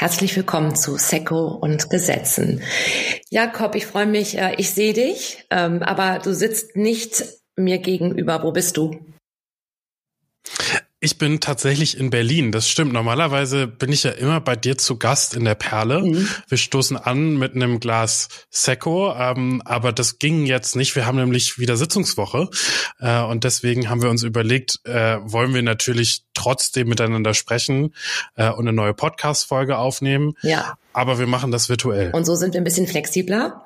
[0.00, 2.62] Herzlich willkommen zu Seko und Gesetzen.
[3.28, 7.22] Jakob, ich freue mich, äh, ich sehe dich, ähm, aber du sitzt nicht
[7.54, 8.42] mir gegenüber.
[8.42, 8.98] Wo bist du?
[11.02, 12.52] Ich bin tatsächlich in Berlin.
[12.52, 12.92] Das stimmt.
[12.92, 16.02] Normalerweise bin ich ja immer bei dir zu Gast in der Perle.
[16.02, 16.28] Mhm.
[16.46, 20.94] Wir stoßen an mit einem Glas Secco, ähm, aber das ging jetzt nicht.
[20.94, 22.50] Wir haben nämlich wieder Sitzungswoche
[22.98, 27.94] äh, und deswegen haben wir uns überlegt, äh, wollen wir natürlich trotzdem miteinander sprechen
[28.36, 30.34] äh, und eine neue Podcast-Folge aufnehmen.
[30.42, 30.76] Ja.
[30.92, 32.10] Aber wir machen das virtuell.
[32.10, 33.64] Und so sind wir ein bisschen flexibler.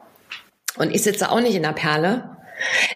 [0.77, 2.37] Und ich sitze auch nicht in der Perle,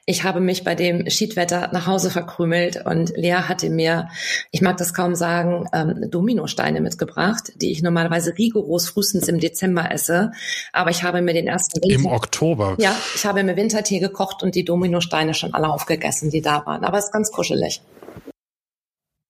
[0.06, 4.08] ich habe mich bei dem Schiedwetter nach Hause verkrümelt und Lea hatte mir,
[4.50, 9.90] ich mag das kaum sagen, ähm, Dominosteine mitgebracht, die ich normalerweise rigoros frühestens im Dezember
[9.90, 10.32] esse.
[10.72, 12.76] Aber ich habe mir den ersten Winter, Im Oktober.
[12.78, 16.84] Ja, ich habe mir Wintertee gekocht und die Dominosteine schon alle aufgegessen, die da waren.
[16.84, 17.82] Aber es ist ganz kuschelig.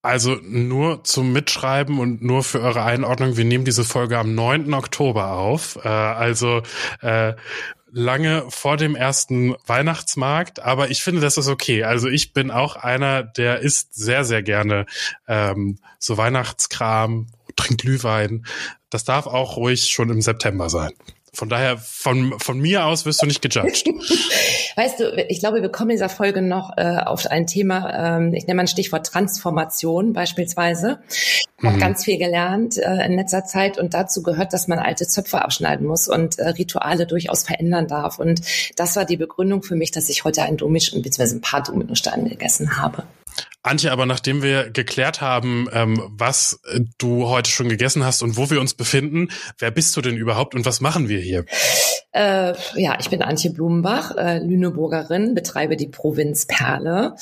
[0.00, 4.72] Also nur zum Mitschreiben und nur für eure Einordnung, wir nehmen diese Folge am 9.
[4.72, 5.76] Oktober auf.
[5.84, 6.62] Äh, also
[7.00, 7.34] äh,
[7.90, 11.84] lange vor dem ersten Weihnachtsmarkt, aber ich finde, das ist okay.
[11.84, 14.86] Also ich bin auch einer, der isst sehr, sehr gerne
[15.26, 17.26] ähm, so Weihnachtskram,
[17.56, 18.46] trinkt Glühwein.
[18.90, 20.92] Das darf auch ruhig schon im September sein.
[21.38, 23.86] Von daher, von, von mir aus wirst du nicht gejudged.
[24.76, 28.34] weißt du, ich glaube, wir kommen in dieser Folge noch äh, auf ein Thema, ähm,
[28.34, 30.98] ich nenne mal ein Stichwort Transformation beispielsweise.
[31.08, 31.80] Ich habe mhm.
[31.80, 35.86] ganz viel gelernt äh, in letzter Zeit und dazu gehört, dass man alte Zöpfe abschneiden
[35.86, 38.18] muss und äh, Rituale durchaus verändern darf.
[38.18, 38.40] Und
[38.74, 41.36] das war die Begründung für mich, dass ich heute ein Domisch bzw.
[41.36, 43.04] ein paar Dominosteine gegessen habe.
[43.68, 46.60] Antje, aber nachdem wir geklärt haben, ähm, was
[46.98, 50.54] du heute schon gegessen hast und wo wir uns befinden, wer bist du denn überhaupt
[50.54, 51.44] und was machen wir hier?
[52.12, 57.14] Äh, ja, ich bin Antje Blumenbach, äh, Lüneburgerin, betreibe die Provinz Perle.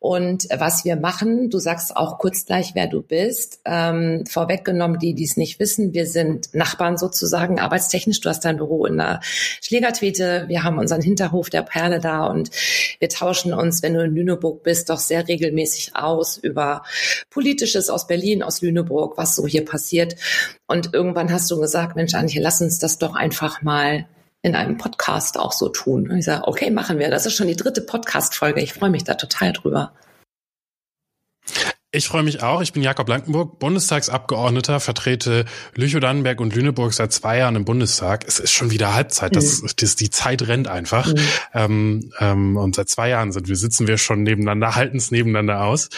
[0.00, 3.60] Und was wir machen, du sagst auch kurz gleich, wer du bist.
[3.64, 8.20] Ähm, vorweggenommen, die, die es nicht wissen, wir sind Nachbarn sozusagen, arbeitstechnisch.
[8.20, 9.20] Du hast dein Büro in der
[9.62, 10.44] Schlägertwete.
[10.48, 12.50] Wir haben unseren Hinterhof der Perle da und
[12.98, 16.82] wir tauschen uns, wenn du in Lüneburg bist, doch sehr regelmäßig aus über
[17.30, 20.16] Politisches aus Berlin, aus Lüneburg, was so hier passiert.
[20.66, 24.06] Und irgendwann hast du gesagt, Mensch, Antje, lass uns das doch einfach mal
[24.42, 26.10] in einem Podcast auch so tun.
[26.10, 27.10] Und ich sage, okay, machen wir.
[27.10, 28.60] Das ist schon die dritte Podcast-Folge.
[28.60, 29.92] Ich freue mich da total drüber.
[31.94, 32.60] Ich freue mich auch.
[32.60, 35.44] Ich bin Jakob Blankenburg, Bundestagsabgeordneter, vertrete
[35.76, 38.24] Lüchow-Dannenberg und Lüneburg seit zwei Jahren im Bundestag.
[38.26, 39.36] Es ist schon wieder Halbzeit.
[39.36, 39.70] Das, mhm.
[39.76, 41.06] das die Zeit rennt einfach.
[41.06, 41.20] Mhm.
[41.54, 45.62] Ähm, ähm, und seit zwei Jahren sind wir sitzen wir schon nebeneinander, halten es nebeneinander
[45.62, 45.88] aus.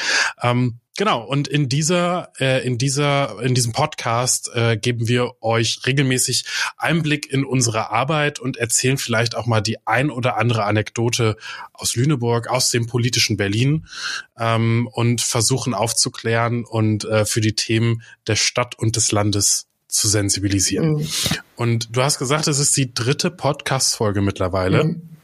[0.43, 5.81] Ähm, Genau, und in dieser, äh, in dieser, in diesem Podcast äh, geben wir euch
[5.85, 6.47] regelmäßig
[6.79, 11.37] Einblick in unsere Arbeit und erzählen vielleicht auch mal die ein oder andere Anekdote
[11.75, 13.87] aus Lüneburg, aus dem politischen Berlin
[14.39, 20.09] ähm, und versuchen aufzuklären und äh, für die Themen der Stadt und des Landes zu
[20.09, 20.95] sensibilisieren.
[20.95, 21.09] Mhm.
[21.57, 24.85] Und du hast gesagt, es ist die dritte Podcast-Folge mittlerweile.
[24.85, 25.16] Mhm.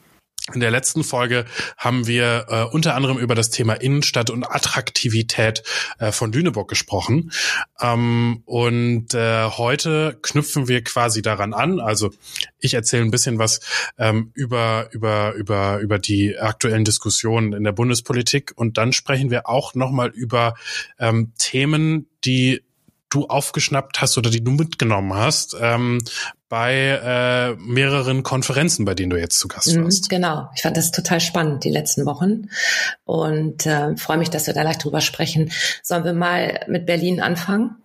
[0.53, 1.45] In der letzten Folge
[1.77, 5.63] haben wir äh, unter anderem über das Thema Innenstadt und Attraktivität
[5.99, 7.31] äh, von Lüneburg gesprochen.
[7.81, 11.79] Ähm, und äh, heute knüpfen wir quasi daran an.
[11.79, 12.11] Also
[12.59, 13.61] ich erzähle ein bisschen was
[13.99, 18.53] ähm, über, über, über, über die aktuellen Diskussionen in der Bundespolitik.
[18.57, 20.55] Und dann sprechen wir auch nochmal über
[20.99, 22.63] ähm, Themen, die
[23.11, 25.99] du aufgeschnappt hast oder die du mitgenommen hast ähm,
[26.53, 30.11] bei äh, mehreren Konferenzen, bei denen du jetzt zu Gast mhm, warst.
[30.11, 32.51] Genau, ich fand das total spannend die letzten Wochen
[33.07, 35.51] und äh, freue mich, dass wir da gleich drüber sprechen.
[35.83, 37.77] Sollen wir mal mit Berlin anfangen?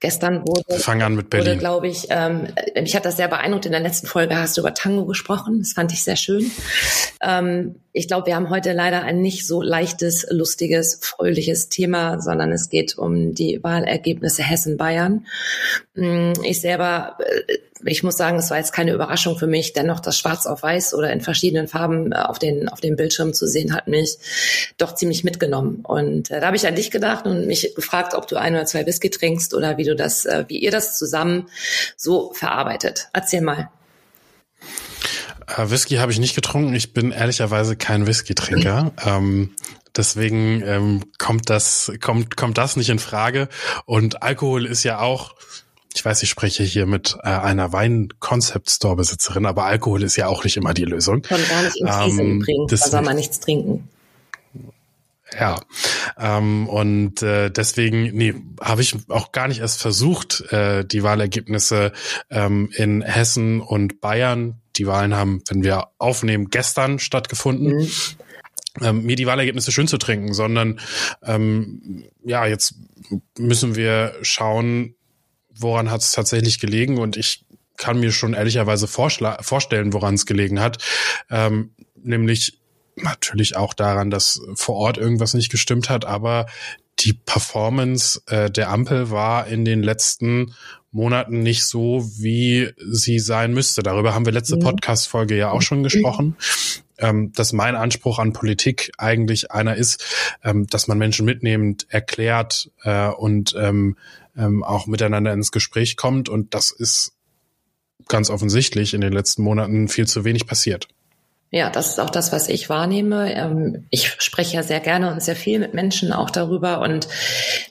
[0.00, 1.48] Gestern wurde, Fang an mit Berlin.
[1.48, 2.48] wurde, glaube ich, ähm,
[2.80, 3.66] mich hat das sehr beeindruckt.
[3.66, 5.58] In der letzten Folge hast du über Tango gesprochen.
[5.58, 6.50] Das fand ich sehr schön.
[7.20, 12.52] Ähm, ich glaube, wir haben heute leider ein nicht so leichtes, lustiges, fröhliches Thema, sondern
[12.52, 15.26] es geht um die Wahlergebnisse Hessen-Bayern.
[15.94, 19.72] Mm, ich selber äh, ich muss sagen, es war jetzt keine Überraschung für mich.
[19.72, 23.32] Dennoch das Schwarz auf Weiß oder in verschiedenen Farben äh, auf den auf dem Bildschirm
[23.32, 24.18] zu sehen, hat mich
[24.78, 25.80] doch ziemlich mitgenommen.
[25.82, 28.66] Und äh, da habe ich an dich gedacht und mich gefragt, ob du ein oder
[28.66, 31.48] zwei Whisky trinkst oder wie du das, äh, wie ihr das zusammen
[31.96, 33.08] so verarbeitet.
[33.12, 33.70] Erzähl mal.
[35.46, 36.74] Äh, Whisky habe ich nicht getrunken.
[36.74, 38.92] Ich bin ehrlicherweise kein Whisky-Trinker.
[39.06, 39.54] Ähm,
[39.94, 43.48] deswegen ähm, kommt das kommt kommt das nicht in Frage.
[43.84, 45.34] Und Alkohol ist ja auch
[45.96, 50.56] ich weiß, ich spreche hier mit äh, einer Wein-Concept-Store-Besitzerin, aber Alkohol ist ja auch nicht
[50.56, 51.22] immer die Lösung.
[51.22, 53.88] Kann gar nicht ins ähm, bringen, da soll man nichts trinken.
[55.38, 55.58] Ja,
[56.18, 61.92] ähm, und äh, deswegen, nee, habe ich auch gar nicht erst versucht, äh, die Wahlergebnisse
[62.30, 64.60] ähm, in Hessen und Bayern.
[64.76, 67.78] Die Wahlen haben, wenn wir aufnehmen, gestern stattgefunden.
[67.78, 67.90] Mhm.
[68.82, 70.80] Ähm, mir die Wahlergebnisse schön zu trinken, sondern
[71.22, 72.74] ähm, ja, jetzt
[73.38, 74.95] müssen wir schauen,
[75.58, 77.44] woran hat es tatsächlich gelegen und ich
[77.76, 80.82] kann mir schon ehrlicherweise vorstellen, woran es gelegen hat.
[81.30, 81.72] Ähm,
[82.02, 82.58] nämlich
[82.96, 86.46] natürlich auch daran, dass vor Ort irgendwas nicht gestimmt hat, aber
[87.00, 90.54] die Performance äh, der Ampel war in den letzten
[90.92, 93.82] Monaten nicht so, wie sie sein müsste.
[93.82, 94.60] Darüber haben wir letzte mhm.
[94.60, 96.36] Podcast-Folge ja auch schon gesprochen.
[96.98, 100.02] Ähm, dass mein Anspruch an Politik eigentlich einer ist,
[100.42, 103.98] ähm, dass man Menschen mitnehmend erklärt äh, und ähm,
[104.36, 106.28] ähm, auch miteinander ins Gespräch kommt.
[106.28, 107.12] Und das ist
[108.08, 110.88] ganz offensichtlich in den letzten Monaten viel zu wenig passiert.
[111.52, 113.32] Ja, das ist auch das, was ich wahrnehme.
[113.32, 117.06] Ähm, ich spreche ja sehr gerne und sehr viel mit Menschen auch darüber und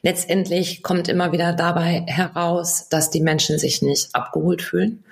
[0.01, 5.03] letztendlich kommt immer wieder dabei heraus, dass die Menschen sich nicht abgeholt fühlen.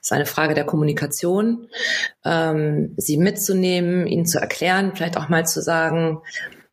[0.00, 1.66] Es ist eine Frage der Kommunikation,
[2.24, 6.20] ähm, sie mitzunehmen, ihnen zu erklären, vielleicht auch mal zu sagen,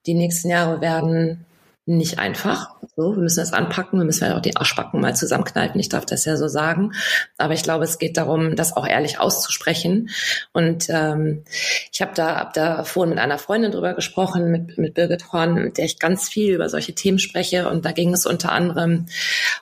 [0.05, 1.45] die nächsten Jahre werden
[1.85, 2.75] nicht einfach.
[2.95, 5.79] So, wir müssen das anpacken, wir müssen ja auch die Arschbacken mal zusammenkneifen.
[5.79, 6.93] Ich darf das ja so sagen.
[7.37, 10.09] Aber ich glaube, es geht darum, das auch ehrlich auszusprechen.
[10.53, 11.43] Und ähm,
[11.91, 15.55] ich habe da, hab da vorhin mit einer Freundin drüber gesprochen, mit, mit Birgit Horn,
[15.55, 17.69] mit der ich ganz viel über solche Themen spreche.
[17.69, 19.07] Und da ging es unter anderem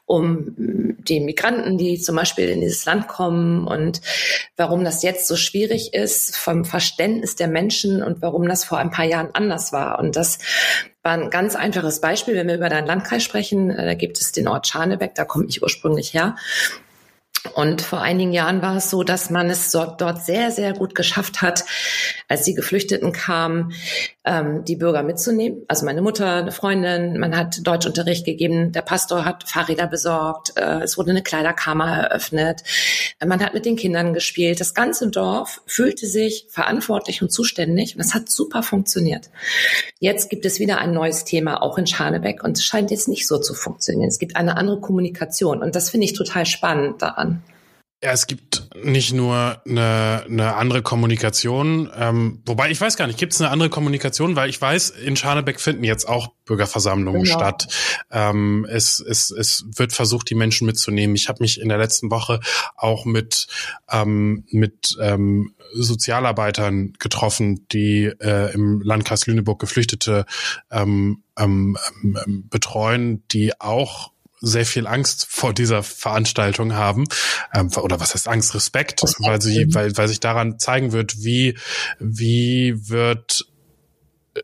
[0.05, 4.01] um die Migranten, die zum Beispiel in dieses Land kommen und
[4.57, 8.91] warum das jetzt so schwierig ist vom Verständnis der Menschen und warum das vor ein
[8.91, 9.97] paar Jahren anders war.
[9.99, 10.37] Und das
[11.03, 13.69] war ein ganz einfaches Beispiel, wenn wir über deinen Landkreis sprechen.
[13.69, 16.35] Äh, da gibt es den Ort Scharnebeck, da komme ich ursprünglich her.
[17.55, 21.41] Und vor einigen Jahren war es so, dass man es dort sehr, sehr gut geschafft
[21.41, 21.65] hat,
[22.27, 23.73] als die Geflüchteten kamen,
[24.23, 25.63] ähm, die Bürger mitzunehmen.
[25.67, 30.81] Also meine Mutter, eine Freundin, man hat Deutschunterricht gegeben, der Pastor hat Fahrräder besorgt, äh,
[30.81, 32.61] es wurde eine Kleiderkammer eröffnet,
[33.25, 34.59] man hat mit den Kindern gespielt.
[34.59, 39.29] Das ganze Dorf fühlte sich verantwortlich und zuständig und es hat super funktioniert.
[39.99, 43.27] Jetzt gibt es wieder ein neues Thema, auch in Scharnebeck, und es scheint jetzt nicht
[43.27, 44.09] so zu funktionieren.
[44.09, 47.43] Es gibt eine andere Kommunikation und das finde ich total spannend daran.
[48.03, 53.19] Ja, es gibt nicht nur eine, eine andere Kommunikation, ähm, wobei ich weiß gar nicht,
[53.19, 57.37] gibt es eine andere Kommunikation, weil ich weiß, in Scharnebeck finden jetzt auch Bürgerversammlungen genau.
[57.37, 57.67] statt.
[58.09, 61.15] Ähm, es, es, es wird versucht, die Menschen mitzunehmen.
[61.15, 62.39] Ich habe mich in der letzten Woche
[62.75, 63.45] auch mit,
[63.91, 70.25] ähm, mit ähm, Sozialarbeitern getroffen, die äh, im Landkreis Lüneburg Geflüchtete
[70.71, 77.05] ähm, ähm, ähm betreuen, die auch sehr viel Angst vor dieser Veranstaltung haben.
[77.53, 78.55] Ähm, oder was heißt Angst?
[78.55, 81.57] Respekt, weil sie weil weil sich daran zeigen wird wie
[81.99, 83.45] wie wird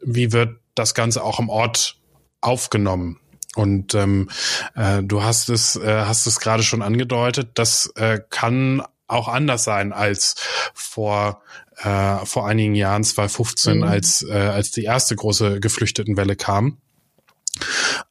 [0.02, 1.98] wie wird das Ganze auch im Ort
[2.42, 3.20] aufgenommen.
[3.56, 4.30] Und ähm,
[4.76, 9.64] äh, du hast es äh, hast es gerade schon angedeutet das äh, kann auch anders
[9.64, 10.36] sein als
[10.74, 11.42] vor
[11.78, 13.84] äh, vor einigen Jahren 2015 mhm.
[13.84, 16.78] als äh, als die erste große Geflüchtetenwelle kam.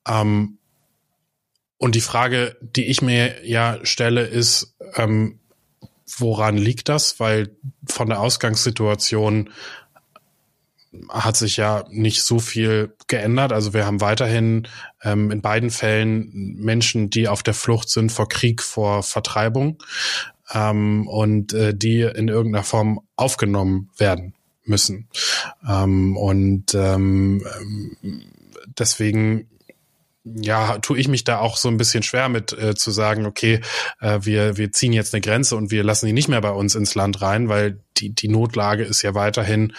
[0.06, 0.55] Ähm,
[1.78, 5.40] und die Frage, die ich mir ja stelle, ist, ähm,
[6.18, 7.20] woran liegt das?
[7.20, 7.50] Weil
[7.88, 9.50] von der Ausgangssituation
[11.10, 13.52] hat sich ja nicht so viel geändert.
[13.52, 14.66] Also wir haben weiterhin
[15.02, 19.82] ähm, in beiden Fällen Menschen, die auf der Flucht sind vor Krieg, vor Vertreibung
[20.52, 24.34] ähm, und äh, die in irgendeiner Form aufgenommen werden
[24.64, 25.08] müssen.
[25.68, 27.46] Ähm, und ähm,
[28.78, 29.48] deswegen
[30.34, 33.60] ja, tue ich mich da auch so ein bisschen schwer mit äh, zu sagen, okay,
[34.00, 36.74] äh, wir, wir ziehen jetzt eine Grenze und wir lassen die nicht mehr bei uns
[36.74, 39.72] ins Land rein, weil die, die Notlage ist ja weiterhin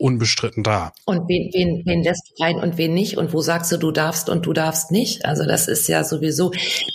[0.00, 0.92] unbestritten da.
[1.04, 3.18] Und wen, wen, wen lässt du rein und wen nicht?
[3.18, 5.26] Und wo sagst du, du darfst und du darfst nicht?
[5.26, 6.52] Also das ist ja sowieso,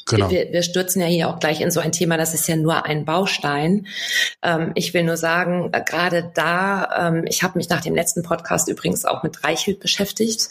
[0.07, 0.31] genau.
[0.31, 2.85] wir, wir stürzen ja hier auch gleich in so ein Thema, das ist ja nur
[2.85, 3.85] ein Baustein.
[4.41, 8.23] Ähm, ich will nur sagen, äh, gerade da, ähm, ich habe mich nach dem letzten
[8.23, 10.49] Podcast übrigens auch mit Reichelt beschäftigt.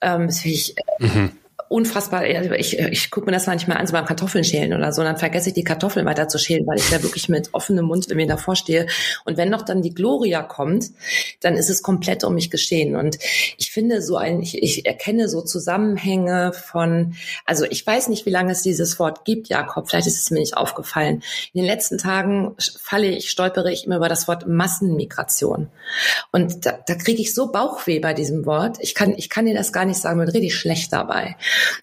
[0.00, 1.30] Ähm, das ich, äh, mhm
[1.72, 5.02] unfassbar, also ich, ich gucke mir das manchmal an, so beim Kartoffeln schälen oder so,
[5.02, 8.12] dann vergesse ich die Kartoffeln weiter zu schälen, weil ich da wirklich mit offenem Mund
[8.14, 8.86] mir davor stehe.
[9.24, 10.90] Und wenn noch dann die Gloria kommt,
[11.40, 12.94] dann ist es komplett um mich geschehen.
[12.94, 13.18] Und
[13.56, 17.14] ich finde so ein, ich, ich erkenne so Zusammenhänge von,
[17.46, 20.40] also ich weiß nicht, wie lange es dieses Wort gibt, Jakob, vielleicht ist es mir
[20.40, 21.22] nicht aufgefallen.
[21.54, 25.68] In den letzten Tagen falle ich, stolpere ich immer über das Wort Massenmigration.
[26.32, 28.76] Und da, da kriege ich so Bauchweh bei diesem Wort.
[28.80, 31.36] Ich kann, ich kann dir das gar nicht sagen, mir richtig schlecht dabei.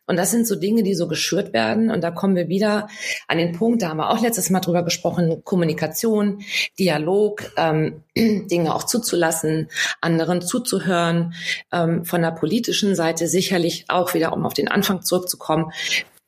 [0.06, 1.92] Und das sind so Dinge, die so geschürt werden.
[1.92, 2.88] Und da kommen wir wieder
[3.28, 6.42] an den Punkt, da haben wir auch letztes Mal drüber gesprochen, Kommunikation,
[6.78, 9.70] Dialog, ähm, Dinge auch zuzulassen,
[10.02, 11.34] anderen zuzuhören.
[11.72, 15.72] Ähm, von der politischen Seite sicherlich auch wieder, um auf den Anfang zurückzukommen,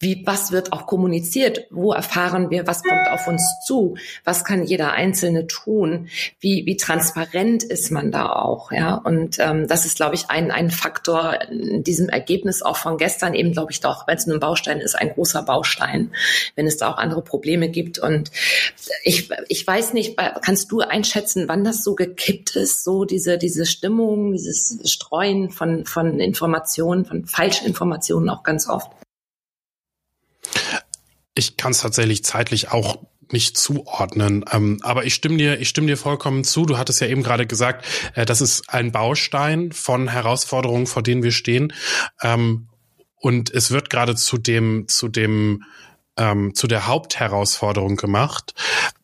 [0.01, 1.67] wie, was wird auch kommuniziert?
[1.69, 3.95] Wo erfahren wir, was kommt auf uns zu?
[4.23, 6.09] Was kann jeder Einzelne tun?
[6.39, 8.71] Wie, wie transparent ist man da auch?
[8.71, 12.97] Ja, und ähm, das ist, glaube ich, ein, ein Faktor in diesem Ergebnis auch von
[12.97, 16.11] gestern eben, glaube ich, doch, wenn es nur ein Baustein ist, ein großer Baustein,
[16.55, 17.99] wenn es da auch andere Probleme gibt.
[17.99, 18.31] Und
[19.03, 23.67] ich, ich weiß nicht, kannst du einschätzen, wann das so gekippt ist, so diese, diese
[23.67, 28.89] Stimmung, dieses Streuen von, von Informationen, von falschen Informationen auch ganz oft?
[31.33, 32.97] Ich kann es tatsächlich zeitlich auch
[33.31, 34.45] nicht zuordnen.
[34.51, 36.65] Ähm, aber ich stimme dir, ich stimme dir vollkommen zu.
[36.65, 37.85] Du hattest ja eben gerade gesagt,
[38.15, 41.73] äh, das ist ein Baustein von Herausforderungen, vor denen wir stehen.
[42.21, 42.67] Ähm,
[43.15, 45.63] und es wird gerade zu dem, zu dem
[46.21, 48.53] ähm, zu der Hauptherausforderung gemacht.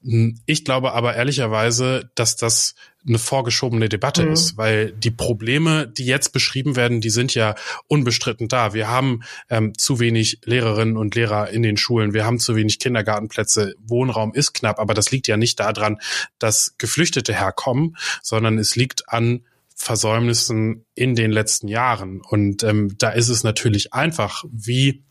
[0.04, 2.76] Hm, ich glaube aber ehrlicherweise, dass das
[3.08, 4.34] eine vorgeschobene Debatte mhm.
[4.34, 7.56] ist, weil die Probleme, die jetzt beschrieben werden, die sind ja
[7.88, 8.74] unbestritten da.
[8.74, 12.80] Wir haben ähm, zu wenig Lehrerinnen und Lehrer in den Schulen, wir haben zu wenig
[12.80, 15.98] Kindergartenplätze, Wohnraum ist knapp, aber das liegt ja nicht daran,
[16.38, 19.44] dass Geflüchtete herkommen, sondern es liegt an
[19.74, 22.22] Versäumnissen in den letzten Jahren.
[22.22, 25.04] Und ähm, da ist es natürlich einfach, wie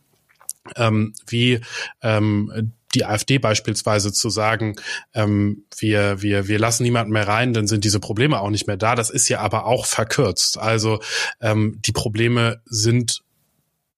[0.75, 1.61] ähm, wie
[2.01, 4.75] ähm, die AfD beispielsweise zu sagen,
[5.13, 8.77] ähm, wir, wir, wir lassen niemanden mehr rein, dann sind diese Probleme auch nicht mehr
[8.77, 8.95] da.
[8.95, 10.57] Das ist ja aber auch verkürzt.
[10.57, 10.99] Also
[11.41, 13.23] ähm, die Probleme sind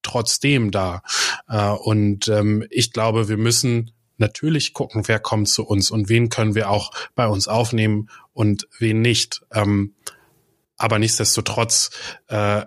[0.02, 1.02] trotzdem da.
[1.48, 6.30] Äh, und ähm, ich glaube, wir müssen natürlich gucken, wer kommt zu uns und wen
[6.30, 9.42] können wir auch bei uns aufnehmen und wen nicht.
[9.54, 9.94] Ähm,
[10.78, 11.92] aber nichtsdestotrotz
[12.28, 12.64] äh,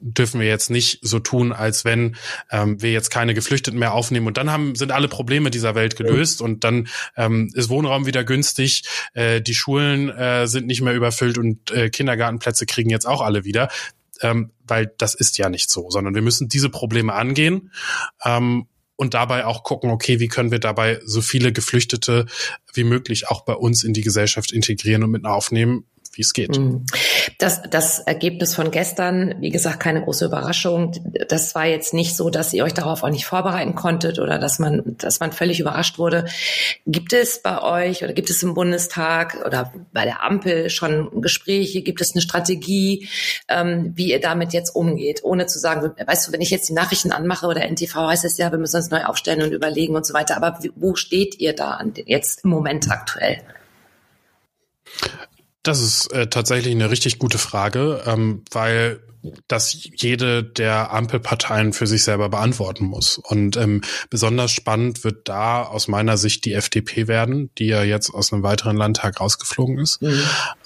[0.00, 2.16] dürfen wir jetzt nicht so tun, als wenn
[2.50, 4.26] ähm, wir jetzt keine Geflüchteten mehr aufnehmen.
[4.26, 8.24] Und dann haben sind alle Probleme dieser Welt gelöst und dann ähm, ist Wohnraum wieder
[8.24, 13.20] günstig, äh, die Schulen äh, sind nicht mehr überfüllt und äh, Kindergartenplätze kriegen jetzt auch
[13.20, 13.68] alle wieder,
[14.22, 17.70] ähm, weil das ist ja nicht so, sondern wir müssen diese Probleme angehen.
[18.24, 18.66] Ähm,
[18.96, 22.26] und dabei auch gucken, okay, wie können wir dabei so viele Geflüchtete
[22.74, 26.58] wie möglich auch bei uns in die Gesellschaft integrieren und mit aufnehmen, wie es geht.
[26.58, 26.84] Mhm.
[27.38, 30.92] Das, das Ergebnis von gestern, wie gesagt, keine große Überraschung.
[31.28, 34.58] Das war jetzt nicht so, dass ihr euch darauf auch nicht vorbereiten konntet oder dass
[34.58, 36.24] man, dass man völlig überrascht wurde.
[36.84, 41.82] Gibt es bei euch oder gibt es im Bundestag oder bei der Ampel schon Gespräche?
[41.82, 43.08] Gibt es eine Strategie,
[43.48, 45.20] ähm, wie ihr damit jetzt umgeht?
[45.22, 48.36] Ohne zu sagen, weißt du, wenn ich jetzt die Nachrichten anmache oder NTV heißt es
[48.36, 50.36] ja, wir müssen uns neu aufstellen und überlegen und so weiter.
[50.36, 53.38] Aber wo steht ihr da jetzt im Moment aktuell?
[55.62, 59.00] Das ist äh, tatsächlich eine richtig gute Frage, ähm, weil
[59.48, 63.18] das jede der Ampelparteien für sich selber beantworten muss.
[63.18, 68.10] Und ähm, besonders spannend wird da aus meiner Sicht die FDP werden, die ja jetzt
[68.10, 70.00] aus einem weiteren Landtag rausgeflogen ist.
[70.00, 70.22] Mhm.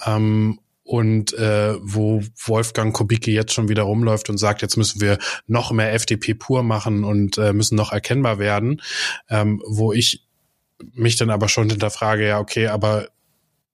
[0.07, 5.19] Ähm, und äh, wo Wolfgang Kubicki jetzt schon wieder rumläuft und sagt, jetzt müssen wir
[5.47, 8.83] noch mehr FDP pur machen und äh, müssen noch erkennbar werden,
[9.31, 10.27] ähm, wo ich
[10.93, 13.09] mich dann aber schon hinterfrage, ja, okay, aber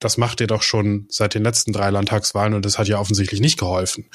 [0.00, 3.40] das macht ihr doch schon seit den letzten drei Landtagswahlen und das hat ja offensichtlich
[3.40, 4.06] nicht geholfen,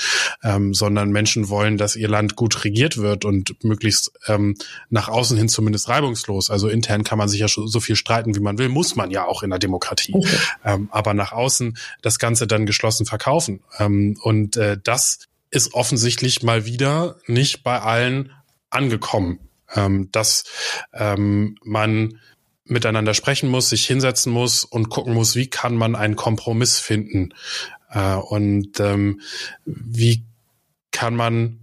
[0.44, 4.56] ähm, sondern Menschen wollen, dass ihr Land gut regiert wird und möglichst ähm,
[4.90, 6.50] nach außen hin zumindest reibungslos.
[6.50, 9.26] Also intern kann man sich ja so viel streiten, wie man will, muss man ja
[9.26, 10.14] auch in der Demokratie.
[10.16, 10.38] Okay.
[10.66, 13.62] Ähm, aber nach außen das Ganze dann geschlossen verkaufen.
[13.78, 15.20] Ähm, und äh, das
[15.52, 18.32] ist offensichtlich mal wieder nicht bei allen
[18.72, 19.40] angekommen,
[19.74, 20.44] ähm, dass
[20.94, 22.20] ähm, man
[22.66, 27.34] miteinander sprechen muss, sich hinsetzen muss und gucken muss, wie kann man einen Kompromiss finden
[27.92, 29.22] äh, und ähm,
[29.66, 30.24] wie
[30.92, 31.60] kann man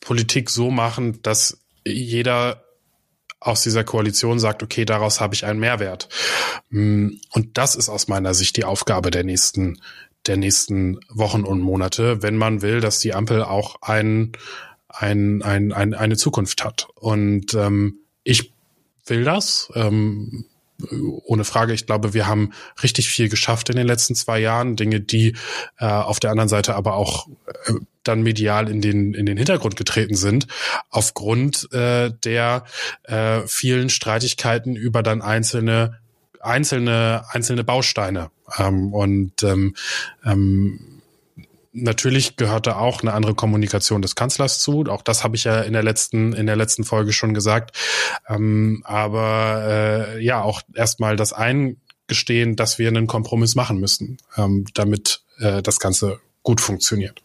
[0.00, 2.64] Politik so machen, dass jeder
[3.40, 6.08] aus dieser Koalition sagt, okay, daraus habe ich einen Mehrwert.
[6.70, 9.80] Mm, und das ist aus meiner Sicht die Aufgabe der nächsten,
[10.26, 14.32] der nächsten Wochen und Monate, wenn man will, dass die Ampel auch ein,
[14.88, 16.88] ein, ein, ein eine Zukunft hat.
[16.94, 18.53] Und ähm, ich
[19.06, 19.70] will das.
[19.74, 20.46] Ähm,
[21.24, 21.72] ohne Frage.
[21.72, 24.76] Ich glaube, wir haben richtig viel geschafft in den letzten zwei Jahren.
[24.76, 25.36] Dinge, die
[25.78, 27.28] äh, auf der anderen Seite aber auch
[27.66, 30.46] äh, dann medial in den, in den Hintergrund getreten sind,
[30.90, 32.64] aufgrund äh, der
[33.04, 35.98] äh, vielen Streitigkeiten über dann einzelne
[36.40, 39.74] einzelne einzelne Bausteine ähm, und ähm,
[40.26, 40.93] ähm,
[41.76, 44.84] Natürlich gehört da auch eine andere Kommunikation des Kanzlers zu.
[44.86, 47.76] Auch das habe ich ja in der letzten in der letzten Folge schon gesagt.
[48.28, 49.64] Ähm, aber
[50.16, 55.62] äh, ja, auch erstmal das Eingestehen, dass wir einen Kompromiss machen müssen, ähm, damit äh,
[55.62, 57.22] das Ganze gut funktioniert.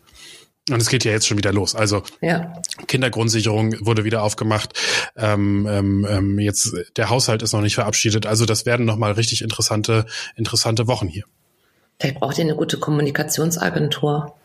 [0.71, 1.75] Und es geht ja jetzt schon wieder los.
[1.75, 2.53] Also ja.
[2.87, 4.73] Kindergrundsicherung wurde wieder aufgemacht.
[5.15, 8.25] Ähm, ähm, ähm jetzt der Haushalt ist noch nicht verabschiedet.
[8.25, 11.25] Also das werden noch mal richtig interessante interessante Wochen hier.
[11.99, 14.35] Vielleicht braucht ihr eine gute Kommunikationsagentur.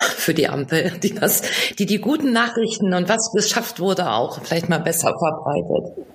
[0.00, 1.42] Für die Ampel, die das,
[1.78, 6.06] die die guten Nachrichten und was geschafft wurde auch vielleicht mal besser verbreitet.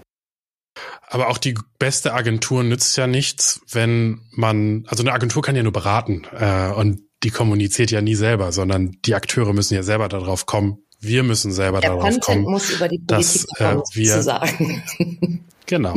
[1.08, 5.64] Aber auch die beste Agentur nützt ja nichts, wenn man, also eine Agentur kann ja
[5.64, 10.10] nur beraten äh, und die kommuniziert ja nie selber, sondern die Akteure müssen ja selber
[10.10, 10.80] darauf kommen.
[11.00, 14.84] Wir müssen selber Der darauf Content kommen, muss über die Politik dass äh, wir sagen.
[15.66, 15.96] genau,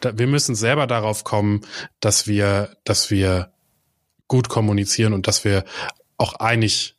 [0.00, 1.62] da, wir müssen selber darauf kommen,
[2.00, 3.52] dass wir, dass wir
[4.28, 5.64] gut kommunizieren und dass wir
[6.18, 6.94] auch einig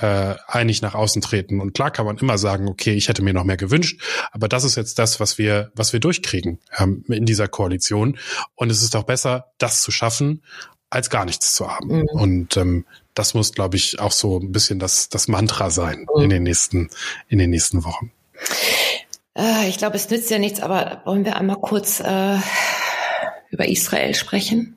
[0.00, 1.60] äh, einig nach außen treten.
[1.60, 4.00] Und klar kann man immer sagen, okay, ich hätte mir noch mehr gewünscht,
[4.32, 8.18] aber das ist jetzt das, was wir, was wir durchkriegen ähm, in dieser Koalition.
[8.54, 10.42] Und es ist auch besser, das zu schaffen,
[10.90, 11.98] als gar nichts zu haben.
[11.98, 12.08] Mhm.
[12.10, 16.22] Und ähm, das muss, glaube ich, auch so ein bisschen das, das Mantra sein mhm.
[16.22, 16.90] in den nächsten,
[17.28, 18.12] in den nächsten Wochen.
[19.36, 22.38] Äh, ich glaube, es nützt ja nichts, aber wollen wir einmal kurz äh,
[23.50, 24.76] über Israel sprechen?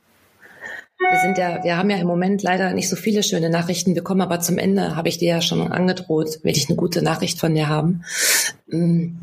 [1.12, 3.96] Wir sind ja, wir haben ja im Moment leider nicht so viele schöne Nachrichten.
[3.96, 7.02] Wir kommen aber zum Ende, habe ich dir ja schon angedroht, will ich eine gute
[7.02, 8.04] Nachricht von dir haben.
[8.68, 9.18] Mm.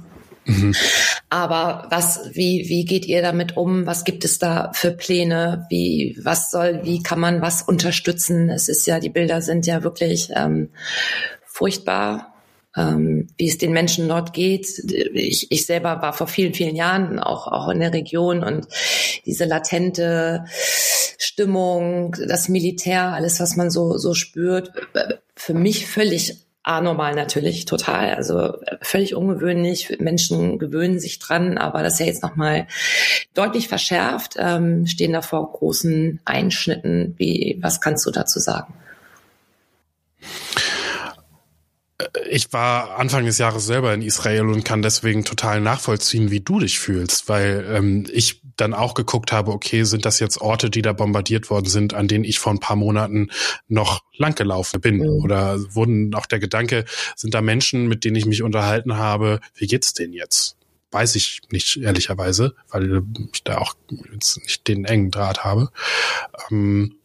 [0.47, 0.75] Mhm.
[1.29, 3.87] Aber was, wie, wie geht ihr damit um?
[3.87, 5.67] Was gibt es da für Pläne?
[5.69, 8.49] Wie, was soll, wie kann man was unterstützen?
[8.49, 10.71] Es ist ja, die Bilder sind ja wirklich ähm,
[11.45, 12.31] furchtbar
[12.77, 14.67] ähm, wie es den Menschen dort geht.
[15.15, 18.69] Ich, ich selber war vor vielen, vielen Jahren auch, auch in der Region und
[19.27, 20.45] diese latente
[21.23, 24.73] Stimmung, das Militär, alles, was man so, so spürt,
[25.37, 28.15] für mich völlig anormal natürlich, total.
[28.15, 29.99] Also völlig ungewöhnlich.
[29.99, 32.67] Menschen gewöhnen sich dran, aber das ist ja jetzt nochmal
[33.35, 37.15] deutlich verschärft, ähm, stehen da vor großen Einschnitten.
[37.19, 38.75] Wie, was kannst du dazu sagen?
[42.31, 46.61] ich war Anfang des Jahres selber in Israel und kann deswegen total nachvollziehen, wie du
[46.61, 50.83] dich fühlst, weil ähm, ich dann auch geguckt habe, okay, sind das jetzt Orte, die
[50.83, 53.31] da bombardiert worden sind, an denen ich vor ein paar Monaten
[53.69, 54.99] noch langgelaufen bin?
[54.99, 55.09] Mhm.
[55.09, 56.85] Oder wurden auch der Gedanke,
[57.17, 60.57] sind da Menschen, mit denen ich mich unterhalten habe, wie geht's denen jetzt?
[60.93, 63.02] Weiß ich nicht, ehrlicherweise, weil
[63.33, 63.75] ich da auch
[64.12, 65.71] jetzt nicht den engen Draht habe.
[66.50, 66.97] Ähm,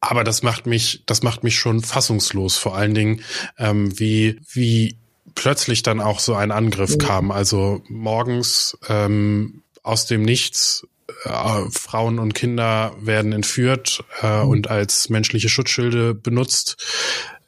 [0.00, 3.22] aber das macht mich, das macht mich schon fassungslos, vor allen Dingen,
[3.58, 4.98] ähm, wie, wie
[5.34, 6.98] plötzlich dann auch so ein Angriff mhm.
[6.98, 7.30] kam.
[7.30, 10.84] Also morgens ähm, aus dem Nichts
[11.24, 16.76] äh, Frauen und Kinder werden entführt äh, und als menschliche Schutzschilde benutzt.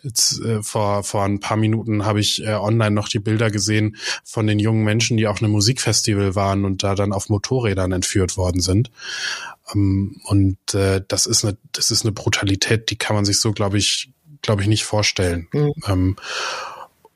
[0.03, 3.96] Jetzt, äh, vor, vor ein paar Minuten habe ich äh, online noch die Bilder gesehen
[4.22, 8.37] von den jungen Menschen, die auf einem Musikfestival waren und da dann auf Motorrädern entführt
[8.37, 8.90] worden sind.
[9.75, 13.53] Ähm, und äh, das ist eine, das ist eine Brutalität, die kann man sich so,
[13.53, 14.11] glaube ich,
[14.42, 15.49] glaube ich, nicht vorstellen.
[15.53, 15.72] Mhm.
[15.88, 16.16] Ähm,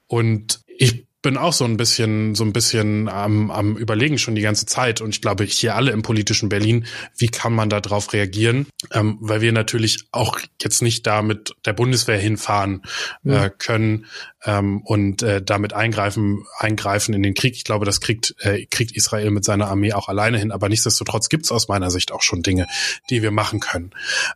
[0.08, 4.40] und ich bin auch so ein bisschen, so ein bisschen am, am Überlegen schon die
[4.40, 5.00] ganze Zeit.
[5.00, 8.66] Und ich glaube, hier alle im politischen Berlin, wie kann man da drauf reagieren?
[8.92, 12.82] Ähm, weil wir natürlich auch jetzt nicht da mit der Bundeswehr hinfahren
[13.22, 13.32] mhm.
[13.32, 14.06] äh, können
[14.44, 17.54] ähm, und äh, damit eingreifen, eingreifen in den Krieg.
[17.54, 20.52] Ich glaube, das kriegt, äh, kriegt Israel mit seiner Armee auch alleine hin.
[20.52, 22.66] Aber nichtsdestotrotz gibt es aus meiner Sicht auch schon Dinge,
[23.10, 23.90] die wir machen können.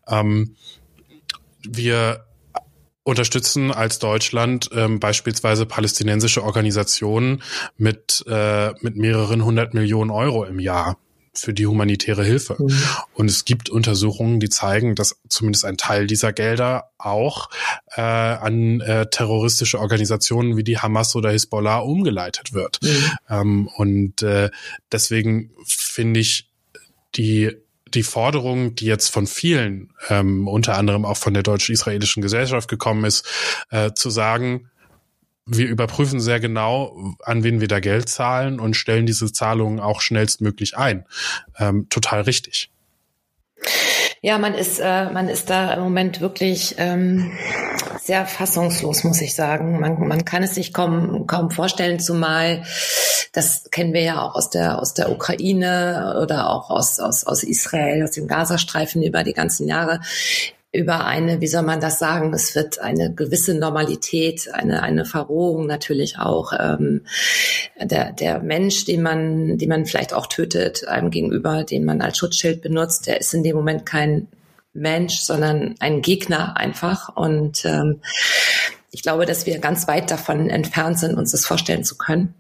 [0.07, 0.57] Ähm,
[1.66, 2.27] wir
[3.05, 7.43] unterstützen als Deutschland ähm, beispielsweise palästinensische Organisationen
[7.77, 10.97] mit, äh, mit mehreren hundert Millionen Euro im Jahr
[11.37, 12.57] für die humanitäre Hilfe.
[12.59, 12.79] Mhm.
[13.14, 17.51] Und es gibt Untersuchungen, die zeigen, dass zumindest ein Teil dieser Gelder auch
[17.97, 22.79] äh, an äh, terroristische Organisationen wie die Hamas oder Hisbollah umgeleitet wird.
[22.83, 23.11] Mhm.
[23.29, 24.51] Ähm, und äh,
[24.93, 26.49] deswegen finde ich
[27.17, 27.51] die
[27.94, 33.04] die Forderung, die jetzt von vielen, ähm, unter anderem auch von der deutsch-israelischen Gesellschaft gekommen
[33.04, 33.26] ist,
[33.70, 34.70] äh, zu sagen,
[35.46, 40.00] wir überprüfen sehr genau, an wen wir da Geld zahlen und stellen diese Zahlungen auch
[40.00, 41.04] schnellstmöglich ein.
[41.59, 42.70] Ähm, total richtig.
[44.25, 47.31] Ja, man ist, äh, man ist da im Moment wirklich ähm,
[48.01, 49.79] sehr fassungslos, muss ich sagen.
[49.81, 52.63] Man, man kann es sich kaum, kaum vorstellen, zumal
[53.33, 57.43] das kennen wir ja auch aus der, aus der Ukraine oder auch aus, aus, aus
[57.43, 60.01] Israel, aus dem Gazastreifen über die ganzen Jahre
[60.75, 65.67] über eine, wie soll man das sagen, es wird eine gewisse Normalität, eine, eine Verrohung
[65.67, 66.53] natürlich auch.
[66.59, 67.03] Ähm,
[67.81, 72.19] der, der Mensch, den man, den man vielleicht auch tötet, einem gegenüber, den man als
[72.19, 74.27] Schutzschild benutzt, der ist in dem Moment kein
[74.73, 77.15] Mensch, sondern ein Gegner einfach.
[77.15, 78.01] Und ähm,
[78.91, 82.35] ich glaube, dass wir ganz weit davon entfernt sind, uns das vorstellen zu können.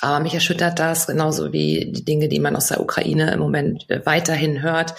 [0.00, 3.86] Aber mich erschüttert das genauso wie die Dinge, die man aus der Ukraine im Moment
[4.04, 4.94] weiterhin hört.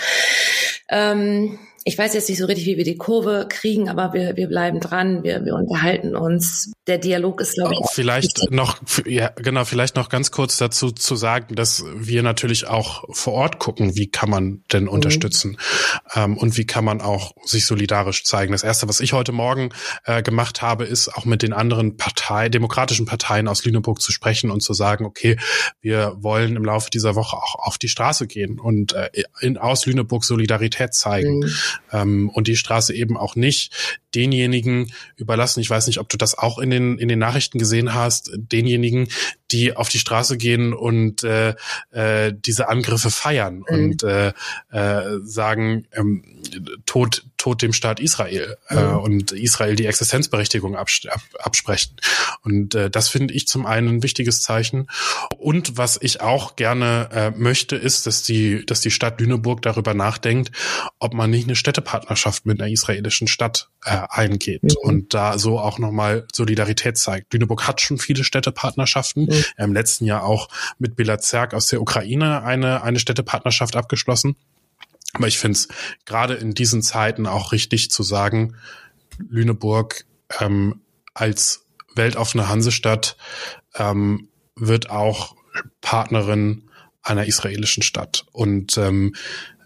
[0.87, 4.47] Ähm, ich weiß jetzt nicht so richtig, wie wir die Kurve kriegen, aber wir, wir
[4.47, 6.73] bleiben dran, wir, wir unterhalten uns.
[6.87, 7.89] Der Dialog ist, glaube ich.
[7.91, 8.49] Vielleicht wichtig.
[8.49, 13.33] noch, ja, genau, vielleicht noch ganz kurz dazu zu sagen, dass wir natürlich auch vor
[13.33, 14.89] Ort gucken, wie kann man denn mhm.
[14.89, 15.57] unterstützen
[16.15, 18.51] ähm, und wie kann man auch sich solidarisch zeigen.
[18.51, 19.69] Das erste, was ich heute Morgen
[20.05, 24.49] äh, gemacht habe, ist auch mit den anderen Partei, demokratischen Parteien aus Lüneburg zu sprechen
[24.49, 25.37] und zu sagen, okay,
[25.81, 29.85] wir wollen im Laufe dieser Woche auch auf die Straße gehen und äh, in, aus
[29.85, 31.51] Lüneburg Solidarität zeigen mhm.
[31.91, 35.59] Ähm, und die Straße eben auch nicht denjenigen überlassen.
[35.59, 38.31] Ich weiß nicht, ob du das auch in den in den Nachrichten gesehen hast.
[38.35, 39.09] Denjenigen,
[39.51, 41.55] die auf die Straße gehen und äh,
[41.91, 43.63] äh, diese Angriffe feiern mhm.
[43.67, 44.33] und äh,
[44.71, 46.23] äh, sagen ähm,
[46.85, 48.79] Tod Tod dem Staat Israel äh, mhm.
[48.79, 51.95] äh, und Israel die Existenzberechtigung abs ab, absprechen.
[52.41, 54.87] Und äh, das finde ich zum einen ein wichtiges Zeichen.
[55.37, 59.93] Und was ich auch gerne äh, möchte, ist, dass die dass die Stadt Lüneburg darüber
[59.93, 60.51] nachdenkt,
[60.99, 64.71] ob man nicht eine Städtepartnerschaft mit einer israelischen Stadt äh, eingeht mhm.
[64.81, 67.31] und da so auch nochmal Solidarität zeigt.
[67.31, 69.27] Lüneburg hat schon viele Städtepartnerschaften.
[69.35, 69.63] Mhm.
[69.63, 74.35] Im letzten Jahr auch mit Belazerk aus der Ukraine eine, eine Städtepartnerschaft abgeschlossen.
[75.13, 75.67] Aber ich finde es
[76.05, 78.55] gerade in diesen Zeiten auch richtig zu sagen,
[79.17, 80.05] Lüneburg
[80.41, 80.81] ähm,
[81.13, 83.15] als weltoffene Hansestadt
[83.75, 85.35] ähm, wird auch
[85.81, 86.63] Partnerin
[87.01, 88.25] einer israelischen Stadt.
[88.31, 89.15] Und ähm,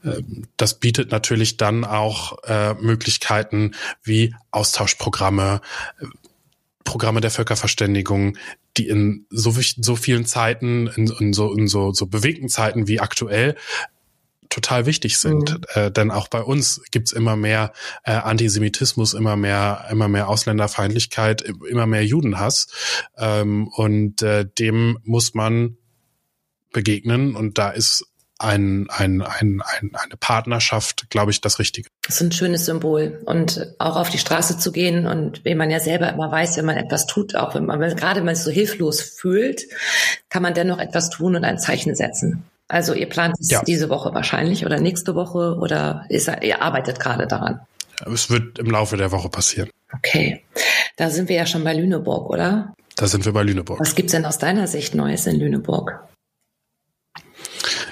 [0.04, 5.62] ähm, das bietet natürlich dann auch äh, Möglichkeiten wie Austauschprogramme,
[6.00, 6.06] äh,
[6.84, 8.38] Programme der Völkerverständigung,
[8.80, 13.00] die in so, so vielen Zeiten, in, in, so, in so, so bewegten Zeiten wie
[13.00, 13.56] aktuell,
[14.50, 15.52] total wichtig sind.
[15.52, 15.64] Mhm.
[15.74, 17.72] Äh, denn auch bei uns gibt's immer mehr
[18.04, 22.68] äh, Antisemitismus, immer mehr, immer mehr Ausländerfeindlichkeit, immer mehr Judenhass.
[23.18, 25.78] Ähm, und äh, dem muss man
[26.72, 27.36] begegnen.
[27.36, 28.09] Und da ist
[28.40, 31.90] ein, ein, ein, ein, eine Partnerschaft, glaube ich, das Richtige.
[32.06, 33.22] Das ist ein schönes Symbol.
[33.26, 36.66] Und auch auf die Straße zu gehen und wie man ja selber immer weiß, wenn
[36.66, 39.64] man etwas tut, auch wenn man, gerade wenn man sich so hilflos fühlt,
[40.30, 42.44] kann man dennoch etwas tun und ein Zeichen setzen.
[42.70, 43.64] Also ihr plant es ja.
[43.64, 47.60] diese Woche wahrscheinlich oder nächste Woche oder ist, ihr arbeitet gerade daran?
[48.06, 49.70] Es wird im Laufe der Woche passieren.
[49.94, 50.44] Okay.
[50.96, 52.74] Da sind wir ja schon bei Lüneburg, oder?
[52.96, 53.80] Da sind wir bei Lüneburg.
[53.80, 56.00] Was gibt's denn aus deiner Sicht Neues in Lüneburg?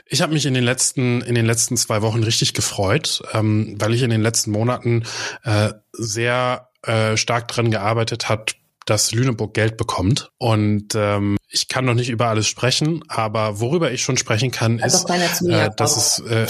[0.09, 3.93] Ich habe mich in den letzten in den letzten zwei Wochen richtig gefreut, ähm, weil
[3.93, 5.03] ich in den letzten Monaten
[5.43, 10.31] äh, sehr äh, stark dran gearbeitet hat, dass Lüneburg Geld bekommt.
[10.37, 14.79] Und ähm, ich kann noch nicht über alles sprechen, aber worüber ich schon sprechen kann,
[14.79, 16.45] ist, äh, dass, es, äh,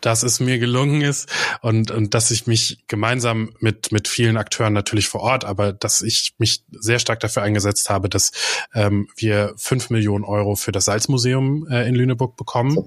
[0.00, 1.28] dass es mir gelungen ist
[1.60, 6.00] und, und dass ich mich gemeinsam mit, mit vielen Akteuren natürlich vor Ort, aber dass
[6.00, 8.32] ich mich sehr stark dafür eingesetzt habe, dass
[8.72, 12.78] ähm, wir fünf Millionen Euro für das Salzmuseum äh, in Lüneburg bekommen.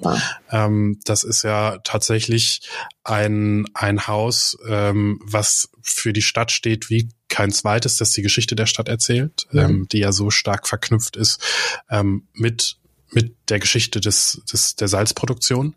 [0.49, 2.61] Ähm, das ist ja tatsächlich
[3.03, 8.55] ein, ein Haus, ähm, was für die Stadt steht wie kein zweites, das die Geschichte
[8.55, 9.59] der Stadt erzählt, mhm.
[9.59, 11.26] ähm, die ja so stark verknüpft ist
[11.89, 12.77] ähm, mit
[13.09, 15.75] mit der Geschichte des, des der Salzproduktion.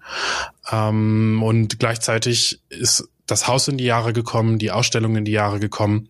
[0.71, 5.61] Ähm, und gleichzeitig ist das Haus in die Jahre gekommen, die Ausstellung in die Jahre
[5.61, 6.09] gekommen.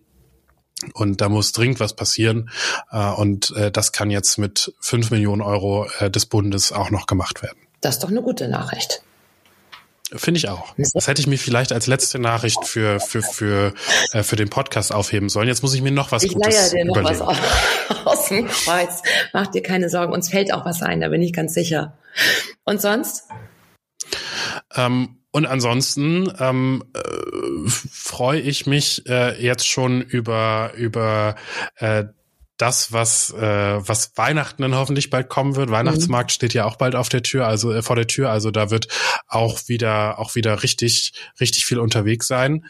[0.93, 2.49] Und da muss dringend was passieren.
[2.91, 7.05] Äh, und äh, das kann jetzt mit fünf Millionen Euro äh, des Bundes auch noch
[7.05, 7.59] gemacht werden.
[7.81, 9.03] Das ist doch eine gute Nachricht.
[10.13, 10.75] Finde ich auch.
[10.93, 13.73] Das hätte ich mir vielleicht als letzte Nachricht für, für, für,
[14.11, 15.47] äh, für den Podcast aufheben sollen.
[15.47, 17.25] Jetzt muss ich mir noch was ich Gutes dir noch überlegen.
[17.25, 19.01] was aus dem Kreuz.
[19.31, 20.11] Mach dir keine Sorgen.
[20.11, 21.97] Uns fällt auch was ein, da bin ich ganz sicher.
[22.65, 23.23] Und sonst?
[24.75, 31.35] Ähm, und ansonsten ähm, äh, freue ich mich äh, jetzt schon über über
[31.77, 32.03] äh,
[32.61, 35.71] das, was, äh, was Weihnachten dann hoffentlich bald kommen wird.
[35.71, 36.33] Weihnachtsmarkt mhm.
[36.33, 38.29] steht ja auch bald auf der Tür, also äh, vor der Tür.
[38.29, 38.87] Also da wird
[39.27, 42.65] auch wieder, auch wieder richtig, richtig viel unterwegs sein.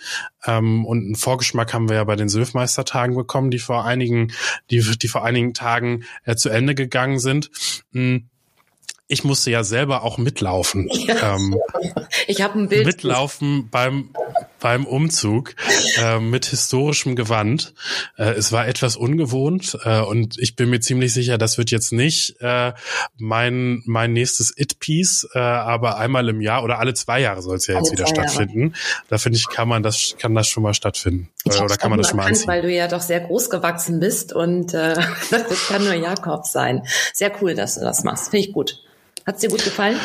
[0.46, 4.32] Ähm, und einen Vorgeschmack haben wir ja bei den Sylfmeistertagen bekommen, die vor einigen,
[4.70, 7.52] die, die vor einigen Tagen äh, zu Ende gegangen sind.
[7.92, 8.30] Mhm
[9.12, 10.90] ich musste ja selber auch mitlaufen.
[11.02, 11.58] Ja, ähm,
[12.28, 12.86] ich habe ein Bild.
[12.86, 14.12] Mitlaufen beim
[14.62, 15.56] beim Umzug
[15.98, 17.74] äh, mit historischem Gewand.
[18.18, 21.92] Äh, es war etwas ungewohnt äh, und ich bin mir ziemlich sicher, das wird jetzt
[21.92, 22.72] nicht äh,
[23.18, 27.68] mein mein nächstes It-Piece, äh, aber einmal im Jahr oder alle zwei Jahre soll es
[27.68, 28.62] ja alle jetzt wieder stattfinden.
[28.62, 28.74] Jahre.
[29.10, 32.00] Da finde ich, kann man das kann das schon mal stattfinden ich oder kann man
[32.00, 32.48] das schon mal anziehen?
[32.48, 34.96] Weil du ja doch sehr groß gewachsen bist und äh,
[35.32, 36.84] das kann nur Jakob sein.
[37.14, 38.30] Sehr cool, dass du das machst.
[38.30, 38.80] Finde ich gut.
[39.26, 40.00] Hat es dir gut gefallen?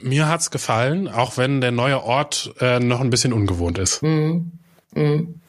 [0.00, 4.02] Mir hat's gefallen, auch wenn der neue Ort äh, noch ein bisschen ungewohnt ist.
[4.02, 4.52] Mhm.
[4.94, 5.40] Mhm.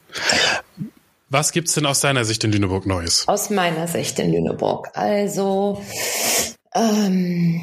[1.28, 3.28] Was gibt's denn aus deiner Sicht in Lüneburg Neues?
[3.28, 4.88] Aus meiner Sicht in Lüneburg.
[4.94, 5.82] Also
[6.74, 7.60] ähm,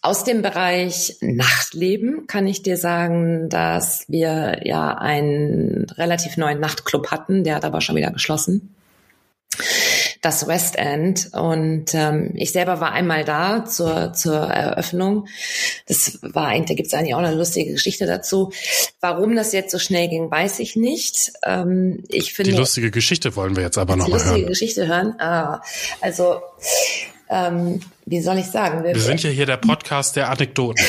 [0.00, 7.10] aus dem Bereich Nachtleben kann ich dir sagen, dass wir ja einen relativ neuen Nachtclub
[7.10, 8.74] hatten, der hat aber schon wieder geschlossen
[10.20, 11.30] das West End.
[11.32, 15.26] Und ähm, ich selber war einmal da zur, zur Eröffnung.
[15.86, 18.52] Das war eigentlich, da gibt es eigentlich auch eine lustige Geschichte dazu.
[19.00, 21.32] Warum das jetzt so schnell ging, weiß ich nicht.
[21.44, 24.36] Ähm, ich finde, die lustige Geschichte wollen wir jetzt aber noch mal hören.
[24.36, 25.14] Die lustige Geschichte hören.
[25.18, 25.62] Ah,
[26.00, 26.40] also
[27.30, 28.84] ähm, wie soll ich sagen?
[28.84, 30.84] Wir, wir sind ja hier der Podcast der Anekdoten.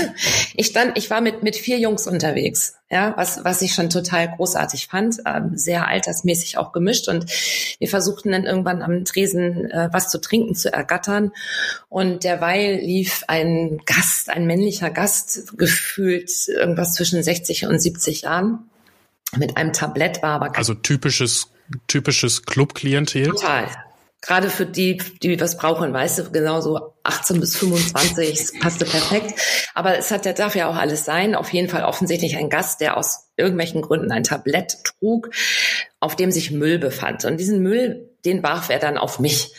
[0.54, 4.30] ich stand, ich war mit mit vier Jungs unterwegs, ja, was was ich schon total
[4.36, 7.26] großartig fand, ähm, sehr altersmäßig auch gemischt und
[7.78, 11.32] wir versuchten dann irgendwann am Tresen äh, was zu trinken zu ergattern
[11.88, 18.70] und derweil lief ein Gast, ein männlicher Gast, gefühlt irgendwas zwischen 60 und 70 Jahren
[19.36, 21.48] mit einem Tablett war aber also typisches
[21.86, 23.28] typisches Club-Klientel.
[23.28, 23.68] Total,
[24.22, 29.38] gerade für die, die was brauchen, weißt du, genauso 18 bis 25 passte perfekt.
[29.74, 31.34] Aber es hat, der darf ja auch alles sein.
[31.34, 35.30] Auf jeden Fall offensichtlich ein Gast, der aus irgendwelchen Gründen ein Tablett trug,
[35.98, 37.24] auf dem sich Müll befand.
[37.24, 39.52] Und diesen Müll, den warf er dann auf mich.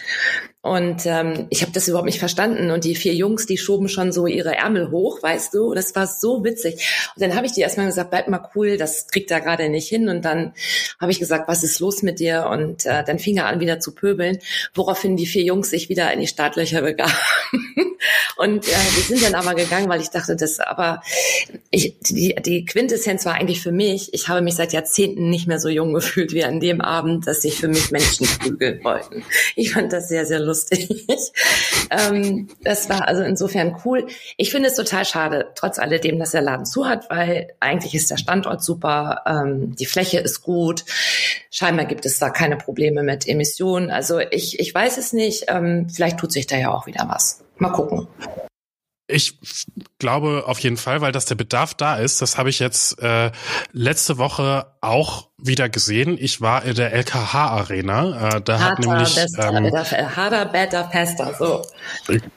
[0.63, 2.71] Und ähm, ich habe das überhaupt nicht verstanden.
[2.71, 5.73] Und die vier Jungs, die schoben schon so ihre Ärmel hoch, weißt du.
[5.73, 6.76] Das war so witzig.
[7.15, 9.89] Und dann habe ich die erstmal gesagt, bleib mal cool, das kriegt er gerade nicht
[9.89, 10.08] hin.
[10.08, 10.54] Und dann
[11.02, 12.47] habe ich gesagt, was ist los mit dir?
[12.49, 14.39] Und äh, dann fing er an, wieder zu pöbeln,
[14.73, 17.12] woraufhin die vier Jungs sich wieder in die Startlöcher begaben.
[18.38, 21.02] und äh, wir sind dann aber gegangen, weil ich dachte, das aber
[21.71, 25.60] ich, die, die Quintessenz war eigentlich für mich, ich habe mich seit Jahrzehnten nicht mehr
[25.60, 29.26] so jung gefühlt wie an dem Abend, dass sich für mich Menschen prügeln wollten.
[29.58, 30.89] Ich fand das sehr, sehr lustig lustig.
[31.89, 34.06] ähm, das war also insofern cool.
[34.38, 38.12] Ich finde es total schade, trotz alledem, dass der Laden zu hat, weil eigentlich ist
[38.12, 40.86] der Standort super, ähm, die Fläche ist gut.
[41.50, 43.89] Scheinbar gibt es da keine Probleme mit Emissionen.
[43.89, 45.46] Also ich, ich weiß es nicht.
[45.48, 47.44] Ähm, vielleicht tut sich da ja auch wieder was.
[47.58, 48.08] Mal gucken.
[49.08, 49.38] Ich
[50.00, 52.22] glaube auf jeden Fall, weil dass der Bedarf da ist.
[52.22, 53.32] Das habe ich jetzt äh,
[53.74, 56.18] letzte Woche auch wieder gesehen.
[56.18, 58.36] Ich war in der LKH Arena.
[58.38, 61.36] Äh, da Harter, hat nämlich bester, ähm, harder, better, fester.
[61.38, 61.66] So.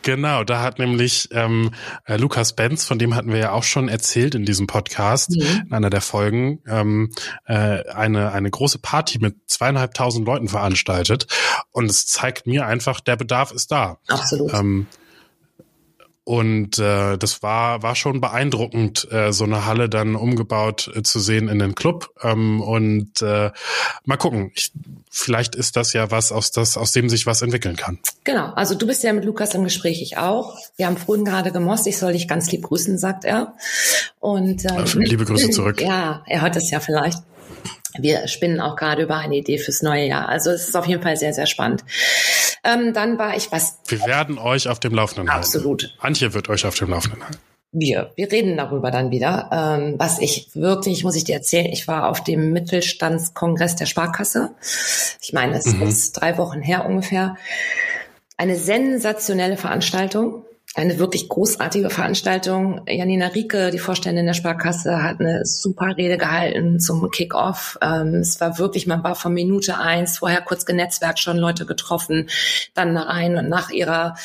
[0.02, 1.72] Genau, da hat nämlich ähm,
[2.04, 5.66] äh, Lukas Benz, von dem hatten wir ja auch schon erzählt in diesem Podcast, mhm.
[5.68, 7.12] in einer der Folgen, ähm,
[7.46, 11.28] äh, eine eine große Party mit zweieinhalbtausend Leuten veranstaltet.
[11.70, 13.98] Und es zeigt mir einfach, der Bedarf ist da.
[14.08, 14.52] Absolut.
[14.52, 14.88] Ähm,
[16.26, 21.20] und äh, das war war schon beeindruckend, äh, so eine Halle dann umgebaut äh, zu
[21.20, 22.10] sehen in den Club.
[22.20, 23.52] Ähm, und äh,
[24.04, 24.50] mal gucken.
[24.56, 24.72] Ich,
[25.08, 28.00] vielleicht ist das ja was, aus das aus dem sich was entwickeln kann.
[28.24, 28.52] Genau.
[28.54, 30.56] Also du bist ja mit Lukas im Gespräch, ich auch.
[30.76, 31.86] Wir haben vorhin gerade gemost.
[31.86, 33.54] Ich soll dich ganz lieb grüßen, sagt er.
[34.18, 35.80] Und ähm, liebe Grüße zurück.
[35.86, 37.22] Ja, er hört es ja vielleicht
[38.00, 40.28] wir spinnen auch gerade über eine Idee fürs neue Jahr.
[40.28, 41.84] Also es ist auf jeden Fall sehr, sehr spannend.
[42.64, 43.78] Ähm, dann war ich was.
[43.88, 45.44] Wir werden euch auf dem Laufenden halten.
[45.44, 45.94] Absolut.
[45.98, 47.38] Antje wird euch auf dem Laufenden halten.
[47.72, 49.50] Wir, wir reden darüber dann wieder.
[49.52, 54.54] Ähm, was ich wirklich, muss ich dir erzählen, ich war auf dem Mittelstandskongress der Sparkasse.
[55.20, 55.82] Ich meine, es mhm.
[55.82, 57.36] ist drei Wochen her ungefähr.
[58.38, 62.82] Eine sensationelle Veranstaltung eine wirklich großartige Veranstaltung.
[62.86, 67.78] Janina Rieke, die Vorständin der Sparkasse, hat eine super Rede gehalten zum Kick-Off.
[67.80, 72.28] Ähm, es war wirklich, man war von Minute eins vorher kurz genetzwerkt, schon Leute getroffen,
[72.74, 74.16] dann rein und nach ihrer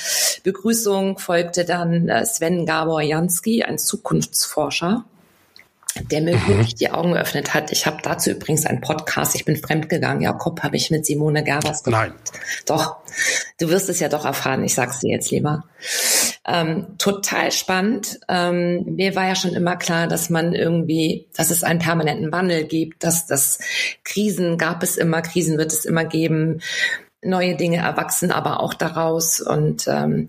[0.43, 5.05] Begrüßung folgte dann äh, Sven Gabor Jansky, ein Zukunftsforscher
[5.99, 6.47] der mir mhm.
[6.47, 7.71] wirklich die Augen geöffnet hat.
[7.71, 11.83] Ich habe dazu übrigens einen Podcast, ich bin fremdgegangen, Jakob, habe ich mit Simone Gerbers
[11.83, 12.11] gemacht.
[12.11, 12.19] Nein.
[12.65, 12.97] Doch,
[13.59, 15.65] du wirst es ja doch erfahren, ich sag's dir jetzt lieber.
[16.45, 18.19] Ähm, total spannend.
[18.27, 22.63] Ähm, mir war ja schon immer klar, dass man irgendwie, dass es einen permanenten Wandel
[22.63, 23.59] gibt, dass das
[24.03, 26.61] Krisen gab es immer, Krisen wird es immer geben
[27.23, 29.41] neue Dinge erwachsen aber auch daraus.
[29.41, 30.27] Und ähm,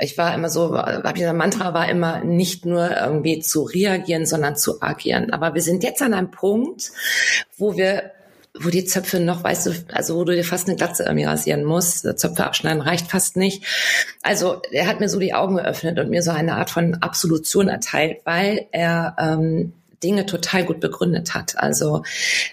[0.00, 4.56] ich war immer so, hab ich Mantra war immer nicht nur irgendwie zu reagieren, sondern
[4.56, 5.32] zu agieren.
[5.32, 6.90] Aber wir sind jetzt an einem Punkt,
[7.56, 8.12] wo wir
[8.58, 11.64] wo die Zöpfe noch, weißt du, also wo du dir fast eine Glatze irgendwie rasieren
[11.64, 12.02] musst.
[12.18, 13.64] Zöpfe abschneiden reicht fast nicht.
[14.22, 17.68] Also er hat mir so die Augen geöffnet und mir so eine Art von Absolution
[17.68, 21.56] erteilt, weil er ähm, Dinge total gut begründet hat.
[21.56, 22.02] Also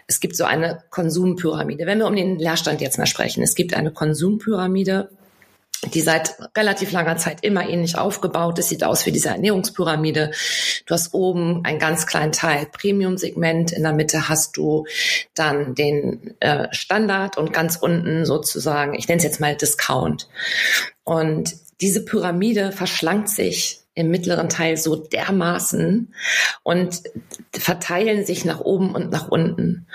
[0.08, 1.86] es gibt so eine Konsumpyramide.
[1.86, 5.10] Wenn wir um den Leerstand jetzt mal sprechen, es gibt eine Konsumpyramide,
[5.94, 10.32] die seit relativ langer Zeit immer ähnlich aufgebaut ist, sieht aus wie diese Ernährungspyramide.
[10.86, 14.86] Du hast oben einen ganz kleinen Teil Premium-Segment, in der Mitte hast du
[15.36, 20.28] dann den äh, Standard und ganz unten sozusagen, ich nenne es jetzt mal Discount.
[21.04, 26.14] Und diese Pyramide verschlankt sich im mittleren Teil so dermaßen
[26.64, 27.02] und
[27.52, 29.88] verteilen sich nach oben und nach unten.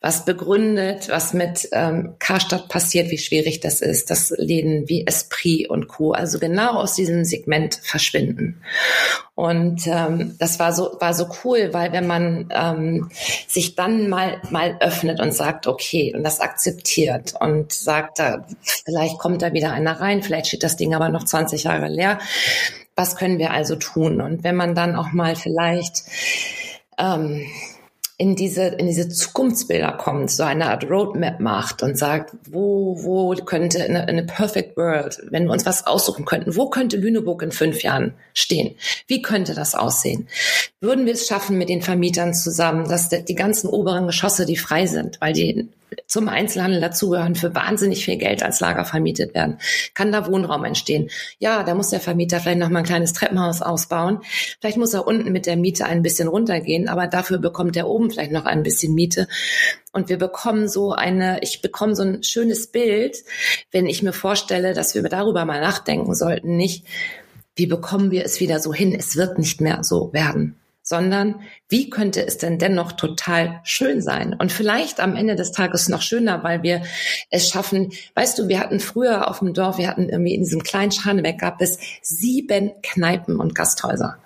[0.00, 5.68] Was begründet, was mit ähm, Karstadt passiert, wie schwierig das ist, dass Läden wie Esprit
[5.68, 6.12] und Co.
[6.12, 8.62] also genau aus diesem Segment verschwinden.
[9.34, 13.10] Und ähm, das war so war so cool, weil wenn man ähm,
[13.46, 19.18] sich dann mal mal öffnet und sagt, okay, und das akzeptiert und sagt, da, vielleicht
[19.18, 22.18] kommt da wieder einer rein, vielleicht steht das Ding aber noch 20 Jahre leer.
[23.00, 24.20] Was können wir also tun?
[24.20, 26.02] Und wenn man dann auch mal vielleicht
[26.98, 27.46] ähm,
[28.18, 33.34] in diese, in diese Zukunftsbilder kommt, so eine Art Roadmap macht und sagt, wo, wo
[33.46, 37.52] könnte in eine perfect world, wenn wir uns was aussuchen könnten, wo könnte Lüneburg in
[37.52, 38.74] fünf Jahren stehen?
[39.06, 40.28] Wie könnte das aussehen?
[40.82, 44.84] Würden wir es schaffen mit den Vermietern zusammen, dass die ganzen oberen Geschosse, die frei
[44.84, 45.70] sind, weil die
[46.06, 49.58] zum Einzelhandel dazugehören, für wahnsinnig viel Geld als Lager vermietet werden.
[49.94, 51.10] Kann da Wohnraum entstehen?
[51.38, 54.20] Ja, da muss der Vermieter vielleicht noch mal ein kleines Treppenhaus ausbauen.
[54.60, 58.10] Vielleicht muss er unten mit der Miete ein bisschen runtergehen, aber dafür bekommt er oben
[58.10, 59.28] vielleicht noch ein bisschen Miete.
[59.92, 63.16] Und wir bekommen so eine, ich bekomme so ein schönes Bild,
[63.70, 66.86] wenn ich mir vorstelle, dass wir darüber mal nachdenken sollten, nicht,
[67.56, 68.94] wie bekommen wir es wieder so hin?
[68.94, 70.59] Es wird nicht mehr so werden
[70.90, 74.34] sondern wie könnte es denn dennoch total schön sein?
[74.36, 76.82] Und vielleicht am Ende des Tages noch schöner, weil wir
[77.30, 80.64] es schaffen, weißt du, wir hatten früher auf dem Dorf, wir hatten irgendwie in diesem
[80.64, 84.16] kleinen Scharnebeck gab es sieben Kneipen und Gasthäuser.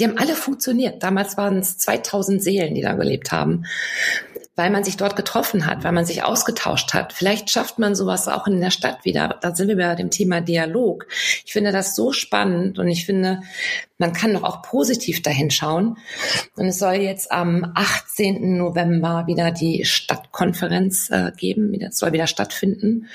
[0.00, 1.04] Die haben alle funktioniert.
[1.04, 3.64] Damals waren es 2000 Seelen, die da gelebt haben
[4.58, 7.12] weil man sich dort getroffen hat, weil man sich ausgetauscht hat.
[7.12, 9.38] Vielleicht schafft man sowas auch in der Stadt wieder.
[9.40, 11.06] Da sind wir bei dem Thema Dialog.
[11.46, 13.40] Ich finde das so spannend und ich finde,
[13.98, 15.96] man kann doch auch positiv dahin schauen.
[16.56, 18.56] Und es soll jetzt am 18.
[18.56, 21.72] November wieder die Stadtkonferenz äh, geben.
[21.80, 23.06] Es soll wieder stattfinden.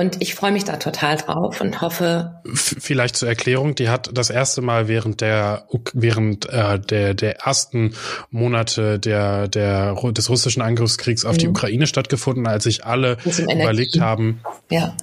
[0.00, 2.40] Und ich freue mich da total drauf und hoffe.
[2.54, 7.92] Vielleicht zur Erklärung, die hat das erste Mal während der während äh, der der ersten
[8.30, 11.38] Monate der der des russischen Angriffskriegs auf mhm.
[11.38, 14.96] die Ukraine stattgefunden, als sich alle überlegt haben, ja.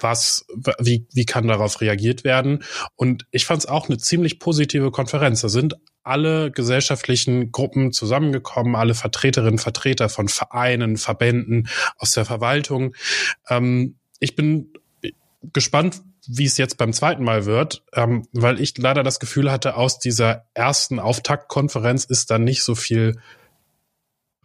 [0.00, 0.46] was
[0.78, 2.64] wie wie kann darauf reagiert werden.
[2.96, 5.42] Und ich fand es auch eine ziemlich positive Konferenz.
[5.42, 12.94] Da sind alle gesellschaftlichen Gruppen zusammengekommen, alle Vertreterinnen, Vertreter von Vereinen, Verbänden aus der Verwaltung.
[13.50, 14.72] Ähm, ich bin
[15.52, 19.76] gespannt, wie es jetzt beim zweiten Mal wird, ähm, weil ich leider das Gefühl hatte,
[19.76, 23.18] aus dieser ersten Auftaktkonferenz ist dann nicht so viel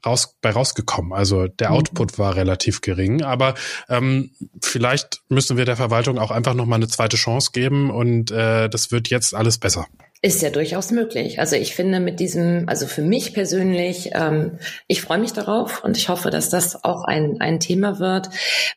[0.06, 1.14] raus, bei rausgekommen.
[1.14, 1.76] Also der mhm.
[1.76, 3.56] Output war relativ gering, aber
[3.90, 8.32] ähm, vielleicht müssen wir der Verwaltung auch einfach noch mal eine zweite Chance geben und
[8.32, 9.88] äh, das wird jetzt alles besser.
[10.26, 11.40] Ist ja durchaus möglich.
[11.40, 14.58] Also ich finde mit diesem, also für mich persönlich, ähm,
[14.88, 18.30] ich freue mich darauf und ich hoffe, dass das auch ein, ein Thema wird,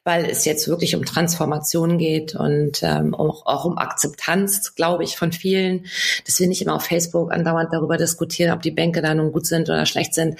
[0.04, 5.16] weil es jetzt wirklich um Transformation geht und ähm, auch, auch um Akzeptanz, glaube ich,
[5.16, 5.86] von vielen,
[6.26, 9.46] dass wir nicht immer auf Facebook andauernd darüber diskutieren, ob die Bänke da nun gut
[9.46, 10.38] sind oder schlecht sind.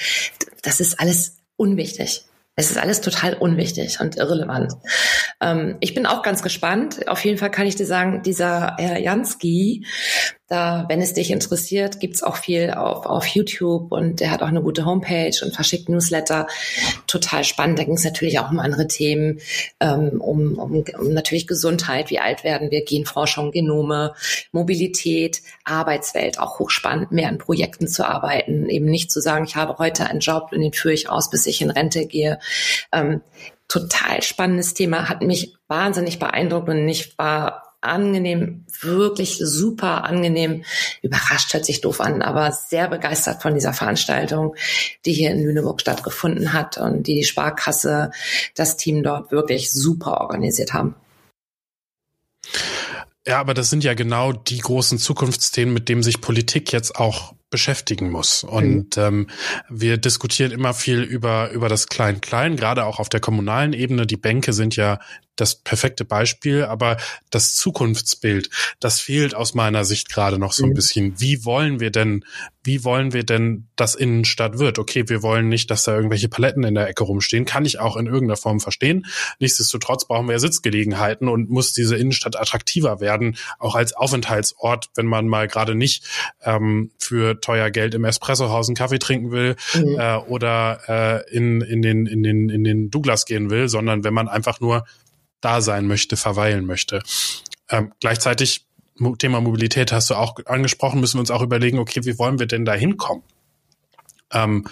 [0.61, 2.27] Das ist alles unwichtig.
[2.55, 4.75] Es ist alles total unwichtig und irrelevant.
[5.41, 7.09] Ähm, ich bin auch ganz gespannt.
[7.09, 9.87] Auf jeden Fall kann ich dir sagen, dieser Herr Jansky,
[10.49, 14.49] da, wenn es dich interessiert, gibt's auch viel auf, auf YouTube und er hat auch
[14.49, 16.47] eine gute Homepage und verschickt Newsletter.
[17.07, 17.79] Total spannend.
[17.79, 19.41] Da ging es natürlich auch um andere Themen,
[19.79, 24.15] ähm, um, um, um natürlich Gesundheit, wie alt werden wir, Genforschung, Genome,
[24.51, 29.77] Mobilität, Arbeitswelt, auch hochspannend, mehr an Projekten zu arbeiten, eben nicht zu sagen, ich habe
[29.77, 32.39] heute einen Job und den führe ich aus, bis ich in Rente gehe.
[32.91, 33.21] Ähm,
[33.69, 40.65] total spannendes Thema, hat mich wahnsinnig beeindruckt und ich war angenehm, wirklich super angenehm,
[41.03, 44.57] überrascht hört sich doof an, aber sehr begeistert von dieser Veranstaltung,
[45.05, 48.11] die hier in Lüneburg stattgefunden hat und die die Sparkasse,
[48.55, 50.95] das Team dort wirklich super organisiert haben.
[53.27, 57.35] Ja, aber das sind ja genau die großen Zukunftsthemen, mit denen sich Politik jetzt auch
[57.51, 58.43] beschäftigen muss.
[58.43, 59.03] Und mhm.
[59.03, 59.27] ähm,
[59.69, 64.07] wir diskutieren immer viel über, über das Klein-Klein, gerade auch auf der kommunalen Ebene.
[64.07, 64.99] Die Bänke sind ja
[65.41, 66.97] das perfekte Beispiel, aber
[67.31, 70.75] das Zukunftsbild, das fehlt aus meiner Sicht gerade noch so ein mhm.
[70.75, 71.21] bisschen.
[71.21, 72.25] Wie wollen wir denn,
[72.63, 74.79] wie wollen wir denn, dass Innenstadt wird?
[74.79, 77.97] Okay, wir wollen nicht, dass da irgendwelche Paletten in der Ecke rumstehen, kann ich auch
[77.97, 79.07] in irgendeiner Form verstehen.
[79.39, 85.07] Nichtsdestotrotz brauchen wir ja Sitzgelegenheiten und muss diese Innenstadt attraktiver werden, auch als Aufenthaltsort, wenn
[85.07, 86.05] man mal gerade nicht
[86.43, 89.99] ähm, für teuer Geld im Espressohaus einen Kaffee trinken will mhm.
[89.99, 94.15] äh, oder äh, in, in, den, in, den, in den Douglas gehen will, sondern wenn
[94.15, 94.85] man einfach nur
[95.41, 97.03] da sein möchte, verweilen möchte.
[97.71, 98.67] Ähm, gleichzeitig
[99.19, 102.47] Thema Mobilität hast du auch angesprochen, müssen wir uns auch überlegen, okay, wie wollen wir
[102.47, 103.23] denn da hinkommen?
[104.33, 104.67] Ähm,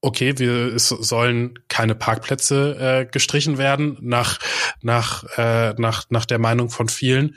[0.00, 4.38] okay, wir es sollen keine Parkplätze äh, gestrichen werden nach
[4.82, 7.36] nach äh, nach nach der Meinung von vielen.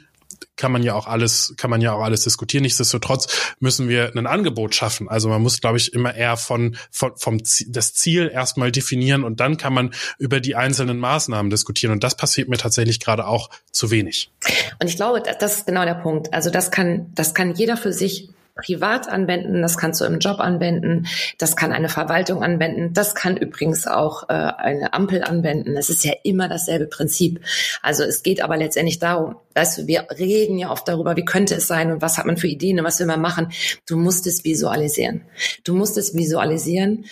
[0.55, 2.63] Kann man ja auch alles, kann man ja auch alles diskutieren.
[2.63, 5.09] Nichtsdestotrotz müssen wir ein Angebot schaffen.
[5.09, 9.23] Also man muss, glaube ich, immer eher von, von vom Ziel, das Ziel erstmal definieren
[9.23, 11.93] und dann kann man über die einzelnen Maßnahmen diskutieren.
[11.93, 14.31] Und das passiert mir tatsächlich gerade auch zu wenig.
[14.79, 16.33] Und ich glaube, das ist genau der Punkt.
[16.33, 20.39] Also das kann, das kann jeder für sich privat anwenden, das kannst du im Job
[20.39, 25.75] anwenden, das kann eine Verwaltung anwenden, das kann übrigens auch äh, eine Ampel anwenden.
[25.77, 27.41] Es ist ja immer dasselbe Prinzip.
[27.81, 31.55] Also es geht aber letztendlich darum, weißt du, wir reden ja oft darüber, wie könnte
[31.55, 33.51] es sein und was hat man für Ideen und was will man machen.
[33.87, 35.21] Du musst es visualisieren.
[35.63, 37.05] Du musst es visualisieren.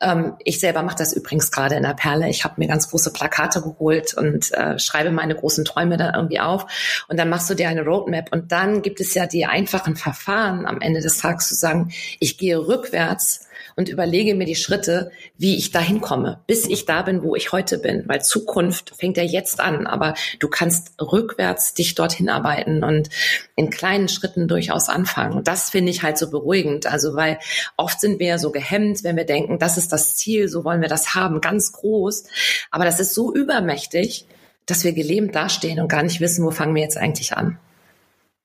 [0.00, 2.28] Ähm, ich selber mache das übrigens gerade in der Perle.
[2.28, 6.40] Ich habe mir ganz große Plakate geholt und äh, schreibe meine großen Träume da irgendwie
[6.40, 6.66] auf.
[7.08, 10.66] Und dann machst du dir eine Roadmap und dann gibt es ja die einfachen Verfahren
[10.66, 15.56] am Ende des Tages zu sagen, ich gehe rückwärts und überlege mir die Schritte, wie
[15.56, 18.04] ich dahin komme, bis ich da bin, wo ich heute bin.
[18.06, 23.08] Weil Zukunft fängt ja jetzt an, aber du kannst rückwärts dich dorthin arbeiten und
[23.56, 25.34] in kleinen Schritten durchaus anfangen.
[25.34, 26.86] Und das finde ich halt so beruhigend.
[26.86, 27.38] Also, weil
[27.76, 30.82] oft sind wir ja so gehemmt, wenn wir denken, das ist das Ziel, so wollen
[30.82, 32.24] wir das haben, ganz groß.
[32.70, 34.26] Aber das ist so übermächtig,
[34.66, 37.58] dass wir gelähmt dastehen und gar nicht wissen, wo fangen wir jetzt eigentlich an.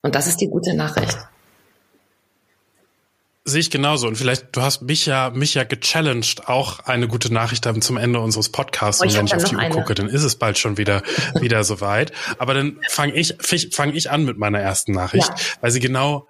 [0.02, 1.18] Und das ist die gute Nachricht.
[3.50, 4.08] Sehe ich genauso.
[4.10, 7.96] Und vielleicht, du hast mich ja, mich ja gechallenged, auch eine gute Nachricht haben zum
[7.96, 9.02] Ende unseres Podcasts.
[9.02, 11.02] Oh, und wenn ich auf die Uhr gucke, dann ist es bald schon wieder,
[11.40, 12.12] wieder soweit.
[12.40, 13.38] Aber dann fange ich,
[13.72, 15.36] fange ich an mit meiner ersten Nachricht, ja.
[15.62, 16.28] weil sie genau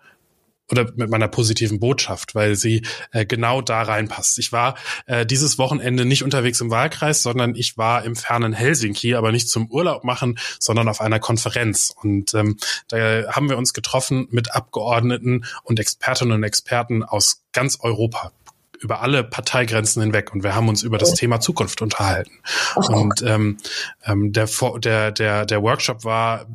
[0.70, 4.38] oder mit meiner positiven Botschaft, weil sie äh, genau da reinpasst.
[4.39, 9.15] Ich war äh, dieses Wochenende nicht unterwegs im Wahlkreis, sondern ich war im fernen Helsinki,
[9.15, 11.93] aber nicht zum Urlaub machen, sondern auf einer Konferenz.
[11.95, 12.57] Und ähm,
[12.89, 12.97] da
[13.32, 18.32] haben wir uns getroffen mit Abgeordneten und Expertinnen und Experten aus ganz Europa
[18.80, 22.32] über alle Parteigrenzen hinweg und wir haben uns über das Thema Zukunft unterhalten.
[22.76, 23.57] Und ähm,
[24.05, 24.47] ähm, der,
[24.78, 26.45] der, der, der Workshop war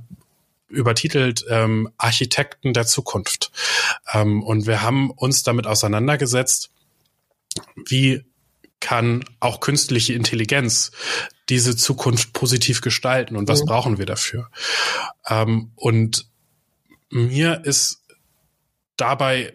[0.72, 3.52] übertitelt ähm, Architekten der Zukunft.
[4.12, 6.70] Ähm, und wir haben uns damit auseinandergesetzt,
[7.76, 8.24] wie
[8.80, 10.90] kann auch künstliche Intelligenz
[11.48, 13.66] diese Zukunft positiv gestalten und was mhm.
[13.66, 14.50] brauchen wir dafür?
[15.28, 16.26] Ähm, und
[17.10, 18.02] mir ist
[18.96, 19.54] dabei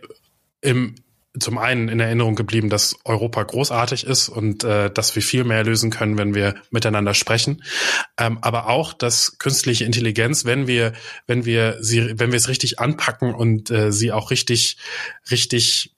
[0.62, 0.96] im
[1.40, 5.64] zum einen in Erinnerung geblieben, dass Europa großartig ist und äh, dass wir viel mehr
[5.64, 7.64] lösen können, wenn wir miteinander sprechen.
[8.18, 10.94] Ähm, aber auch, dass künstliche Intelligenz, wenn wir,
[11.26, 14.78] wenn wir sie, wenn wir es richtig anpacken und äh, sie auch richtig,
[15.30, 15.94] richtig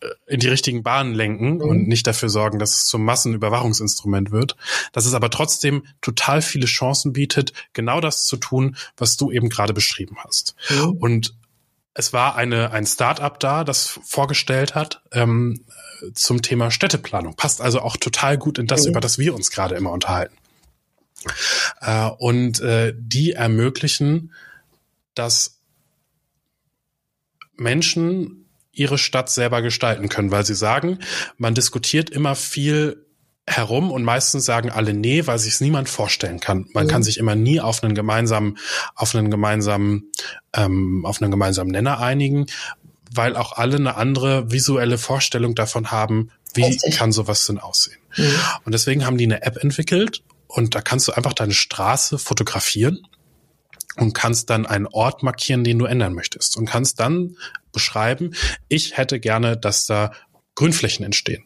[0.00, 1.60] äh, in die richtigen Bahnen lenken mhm.
[1.62, 4.56] und nicht dafür sorgen, dass es zum Massenüberwachungsinstrument wird,
[4.92, 9.48] dass es aber trotzdem total viele Chancen bietet, genau das zu tun, was du eben
[9.48, 10.54] gerade beschrieben hast.
[10.70, 10.90] Mhm.
[10.98, 11.34] Und
[11.94, 15.64] es war eine, ein Start-up da, das vorgestellt hat ähm,
[16.12, 17.36] zum Thema Städteplanung.
[17.36, 18.90] Passt also auch total gut in das, mhm.
[18.90, 20.36] über das wir uns gerade immer unterhalten.
[21.80, 24.32] Äh, und äh, die ermöglichen,
[25.14, 25.60] dass
[27.56, 30.98] Menschen ihre Stadt selber gestalten können, weil sie sagen,
[31.38, 33.03] man diskutiert immer viel
[33.46, 36.66] herum und meistens sagen alle nee, weil sich es niemand vorstellen kann.
[36.72, 36.90] Man mhm.
[36.90, 38.58] kann sich immer nie auf einen gemeinsamen,
[38.94, 40.10] auf einen gemeinsamen,
[40.54, 42.46] ähm, auf einen gemeinsamen Nenner einigen,
[43.12, 46.96] weil auch alle eine andere visuelle Vorstellung davon haben, wie Richtig.
[46.96, 47.98] kann sowas denn aussehen.
[48.16, 48.34] Mhm.
[48.64, 53.06] Und deswegen haben die eine App entwickelt und da kannst du einfach deine Straße fotografieren
[53.96, 57.36] und kannst dann einen Ort markieren, den du ändern möchtest und kannst dann
[57.72, 58.34] beschreiben,
[58.68, 60.12] ich hätte gerne, dass da
[60.54, 61.44] Grünflächen entstehen.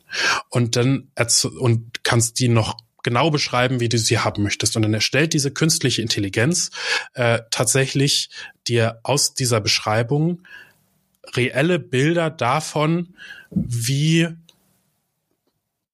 [0.49, 1.11] Und dann
[1.59, 4.77] und kannst die noch genau beschreiben, wie du sie haben möchtest.
[4.77, 6.71] Und dann erstellt diese künstliche Intelligenz
[7.15, 8.31] äh, tatsächlich
[8.67, 10.43] dir aus dieser Beschreibung
[11.37, 13.15] reelle Bilder davon,
[13.51, 14.29] wie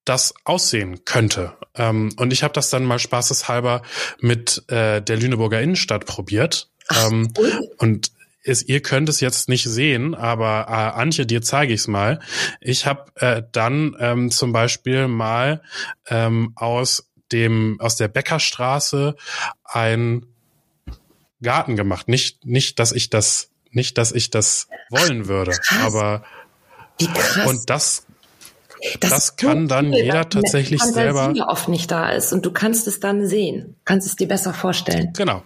[0.03, 1.53] das aussehen könnte.
[1.75, 3.81] Ähm, und ich habe das dann mal spaßeshalber
[4.19, 6.69] mit äh, der Lüneburger Innenstadt probiert.
[6.87, 7.33] Ach, ähm,
[7.77, 8.11] und
[8.45, 12.19] ist, ihr könnt es jetzt nicht sehen, aber äh, Antje, dir zeige ich es mal.
[12.61, 15.61] Ich habe äh, dann ähm, zum Beispiel mal
[16.07, 19.15] ähm, aus dem aus der Bäckerstraße
[19.63, 20.27] ein
[21.41, 22.07] Garten gemacht.
[22.07, 25.83] Nicht nicht, dass ich das nicht, dass ich das wollen würde, krass.
[25.83, 26.23] aber
[27.47, 28.05] und das
[28.99, 32.87] das, das kann so dann jeder tatsächlich selber oft nicht da ist und du kannst
[32.87, 35.13] es dann sehen, kannst es dir besser vorstellen.
[35.17, 35.41] Genau.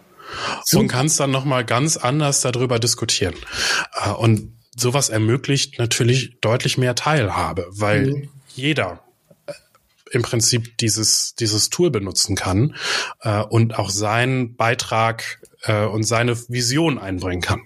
[0.64, 0.80] So.
[0.80, 3.36] Und kannst dann nochmal ganz anders darüber diskutieren.
[3.94, 8.30] Äh, und sowas ermöglicht natürlich deutlich mehr Teilhabe, weil mhm.
[8.56, 9.04] jeder
[9.48, 9.54] äh,
[10.12, 12.76] im Prinzip dieses, dieses Tool benutzen kann
[13.22, 17.62] äh, und auch seinen Beitrag äh, und seine Vision einbringen kann.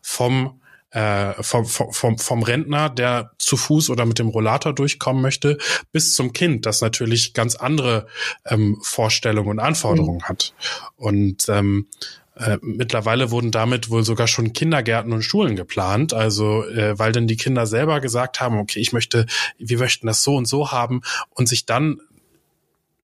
[0.00, 0.60] Vom
[0.96, 5.58] äh, vom, vom, vom Rentner, der zu Fuß oder mit dem Rollator durchkommen möchte,
[5.92, 8.06] bis zum Kind, das natürlich ganz andere
[8.46, 10.28] ähm, Vorstellungen und Anforderungen mhm.
[10.28, 10.54] hat.
[10.96, 11.88] Und ähm,
[12.36, 17.26] äh, mittlerweile wurden damit wohl sogar schon Kindergärten und Schulen geplant, also äh, weil dann
[17.26, 19.26] die Kinder selber gesagt haben, okay, ich möchte,
[19.58, 22.00] wir möchten das so und so haben und sich dann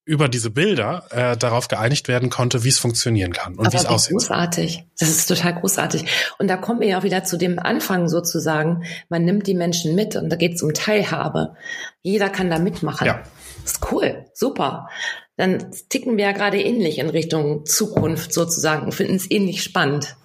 [0.05, 3.87] über diese Bilder äh, darauf geeinigt werden konnte, wie es funktionieren kann und wie es
[3.87, 4.13] aussieht.
[4.13, 4.85] Großartig.
[4.99, 6.05] Das ist total großartig.
[6.39, 8.85] Und da kommen wir ja auch wieder zu dem Anfang sozusagen.
[9.09, 11.55] Man nimmt die Menschen mit und da geht es um Teilhabe.
[12.03, 13.07] Jeder kann da mitmachen.
[13.07, 13.23] Ja.
[13.63, 14.89] Das ist cool, super.
[15.37, 20.17] Dann ticken wir ja gerade ähnlich in Richtung Zukunft sozusagen und finden es ähnlich spannend.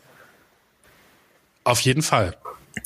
[1.64, 2.36] Auf jeden Fall.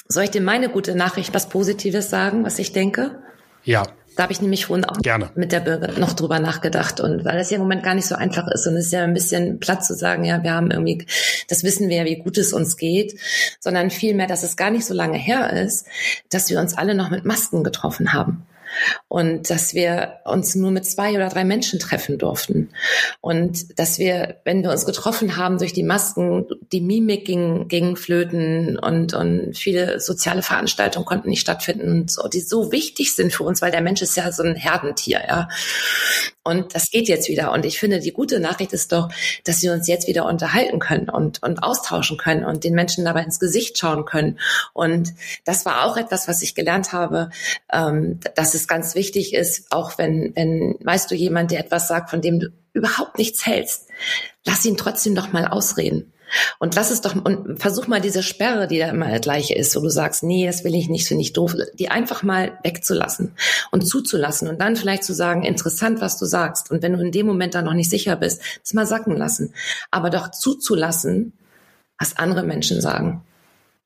[0.08, 3.22] Soll ich dir meine gute Nachricht, was Positives sagen, was ich denke?
[3.64, 3.88] Ja.
[4.16, 5.30] Da habe ich nämlich vorhin auch Gerne.
[5.36, 8.16] mit der Bürger noch drüber nachgedacht und weil das ja im Moment gar nicht so
[8.16, 11.05] einfach ist und es ist ja ein bisschen platt zu sagen, ja, wir haben irgendwie,
[11.47, 13.18] das wissen wir ja, wie gut es uns geht,
[13.59, 15.86] sondern vielmehr, dass es gar nicht so lange her ist,
[16.30, 18.45] dass wir uns alle noch mit Masken getroffen haben
[19.08, 22.70] und dass wir uns nur mit zwei oder drei Menschen treffen durften
[23.20, 27.96] und dass wir, wenn wir uns getroffen haben durch die Masken, die Mimik ging, ging
[27.96, 33.34] flöten und, und viele soziale Veranstaltungen konnten nicht stattfinden und so, die so wichtig sind
[33.34, 35.48] für uns, weil der Mensch ist ja so ein Herdentier, ja.
[36.44, 37.52] Und das geht jetzt wieder.
[37.52, 39.10] Und ich finde, die gute Nachricht ist doch,
[39.44, 43.22] dass wir uns jetzt wieder unterhalten können und, und austauschen können und den Menschen dabei
[43.24, 44.40] ins Gesicht schauen können.
[44.74, 45.14] Und
[45.46, 47.30] das war auch etwas, was ich gelernt habe,
[47.72, 52.09] ähm, dass es ganz wichtig ist, auch wenn, wenn, weißt du, jemand, der etwas sagt,
[52.09, 53.88] von dem du überhaupt nichts hältst,
[54.45, 56.14] lass ihn trotzdem doch mal ausreden.
[56.59, 59.82] Und lass es doch, und versuch mal diese Sperre, die da immer gleiche ist, wo
[59.82, 63.36] du sagst, nee, das will ich nicht, finde ich doof, die einfach mal wegzulassen
[63.72, 66.72] und zuzulassen und dann vielleicht zu sagen, interessant, was du sagst.
[66.72, 69.53] Und wenn du in dem Moment dann noch nicht sicher bist, das mal sacken lassen.
[69.89, 71.34] Aber doch zuzulassen,
[71.99, 73.24] was andere Menschen sagen,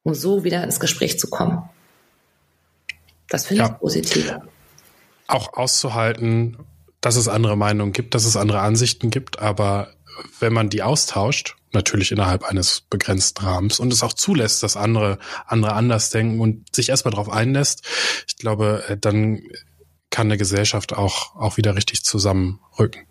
[0.04, 1.68] um so wieder ins Gespräch zu kommen.
[3.28, 3.70] Das finde ja.
[3.70, 4.36] ich positiv.
[5.28, 6.58] Auch auszuhalten,
[7.02, 9.90] dass es andere Meinungen gibt, dass es andere Ansichten gibt, aber
[10.40, 15.20] wenn man die austauscht, natürlich innerhalb eines begrenzten Rahmens und es auch zulässt, dass andere,
[15.46, 17.86] andere anders denken und sich erstmal darauf einlässt,
[18.28, 19.42] ich glaube, äh, dann
[20.10, 23.02] kann eine Gesellschaft auch, auch wieder richtig zusammenrücken.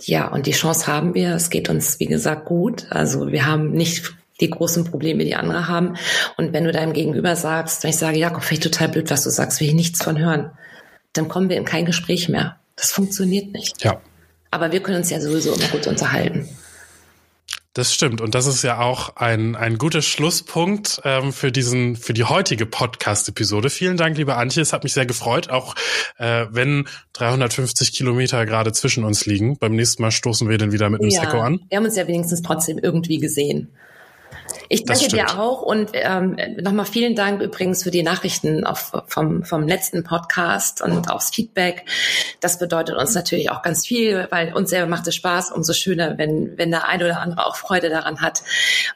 [0.00, 1.34] Ja, und die Chance haben wir.
[1.34, 2.86] Es geht uns, wie gesagt, gut.
[2.90, 5.96] Also wir haben nicht die großen Probleme, die andere haben.
[6.36, 9.22] Und wenn du deinem Gegenüber sagst, wenn ich sage, Jakob, finde ich total blöd, was
[9.22, 10.50] du sagst, will ich nichts von hören,
[11.12, 12.56] dann kommen wir in kein Gespräch mehr.
[12.76, 13.82] Das funktioniert nicht.
[13.84, 14.00] Ja.
[14.50, 16.48] Aber wir können uns ja sowieso immer gut unterhalten.
[17.74, 18.20] Das stimmt.
[18.20, 22.66] Und das ist ja auch ein, ein guter Schlusspunkt ähm, für diesen, für die heutige
[22.66, 23.70] Podcast-Episode.
[23.70, 24.60] Vielen Dank, liebe Antje.
[24.60, 25.74] Es hat mich sehr gefreut, auch
[26.18, 29.56] äh, wenn 350 Kilometer gerade zwischen uns liegen.
[29.56, 31.60] Beim nächsten Mal stoßen wir dann wieder mit einem ja, Sekko an.
[31.70, 33.72] Wir haben uns ja wenigstens trotzdem irgendwie gesehen.
[34.72, 39.44] Ich danke dir auch und ähm, nochmal vielen Dank übrigens für die Nachrichten auf, vom,
[39.44, 41.84] vom letzten Podcast und aufs Feedback.
[42.40, 45.52] Das bedeutet uns natürlich auch ganz viel, weil uns selber macht es Spaß.
[45.52, 48.42] Umso schöner, wenn, wenn der eine oder andere auch Freude daran hat.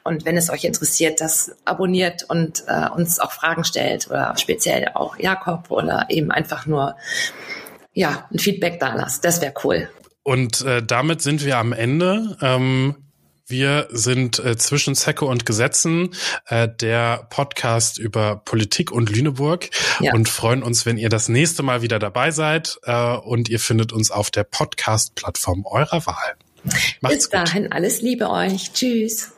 [0.03, 4.89] Und wenn es euch interessiert, das abonniert und äh, uns auch Fragen stellt oder speziell
[4.95, 6.95] auch Jakob oder eben einfach nur
[7.93, 9.23] ja, ein Feedback da lasst.
[9.23, 9.89] Das wäre cool.
[10.23, 12.35] Und äh, damit sind wir am Ende.
[12.41, 12.95] Ähm
[13.47, 16.13] wir sind äh, zwischen Zecke und Gesetzen,
[16.47, 19.69] äh, der Podcast über Politik und Lüneburg
[19.99, 20.13] ja.
[20.13, 23.93] und freuen uns, wenn ihr das nächste Mal wieder dabei seid äh, und ihr findet
[23.93, 26.35] uns auf der Podcast-Plattform eurer Wahl.
[27.01, 27.73] Macht's Bis dahin, gut.
[27.73, 28.73] alles Liebe euch.
[28.73, 29.36] Tschüss.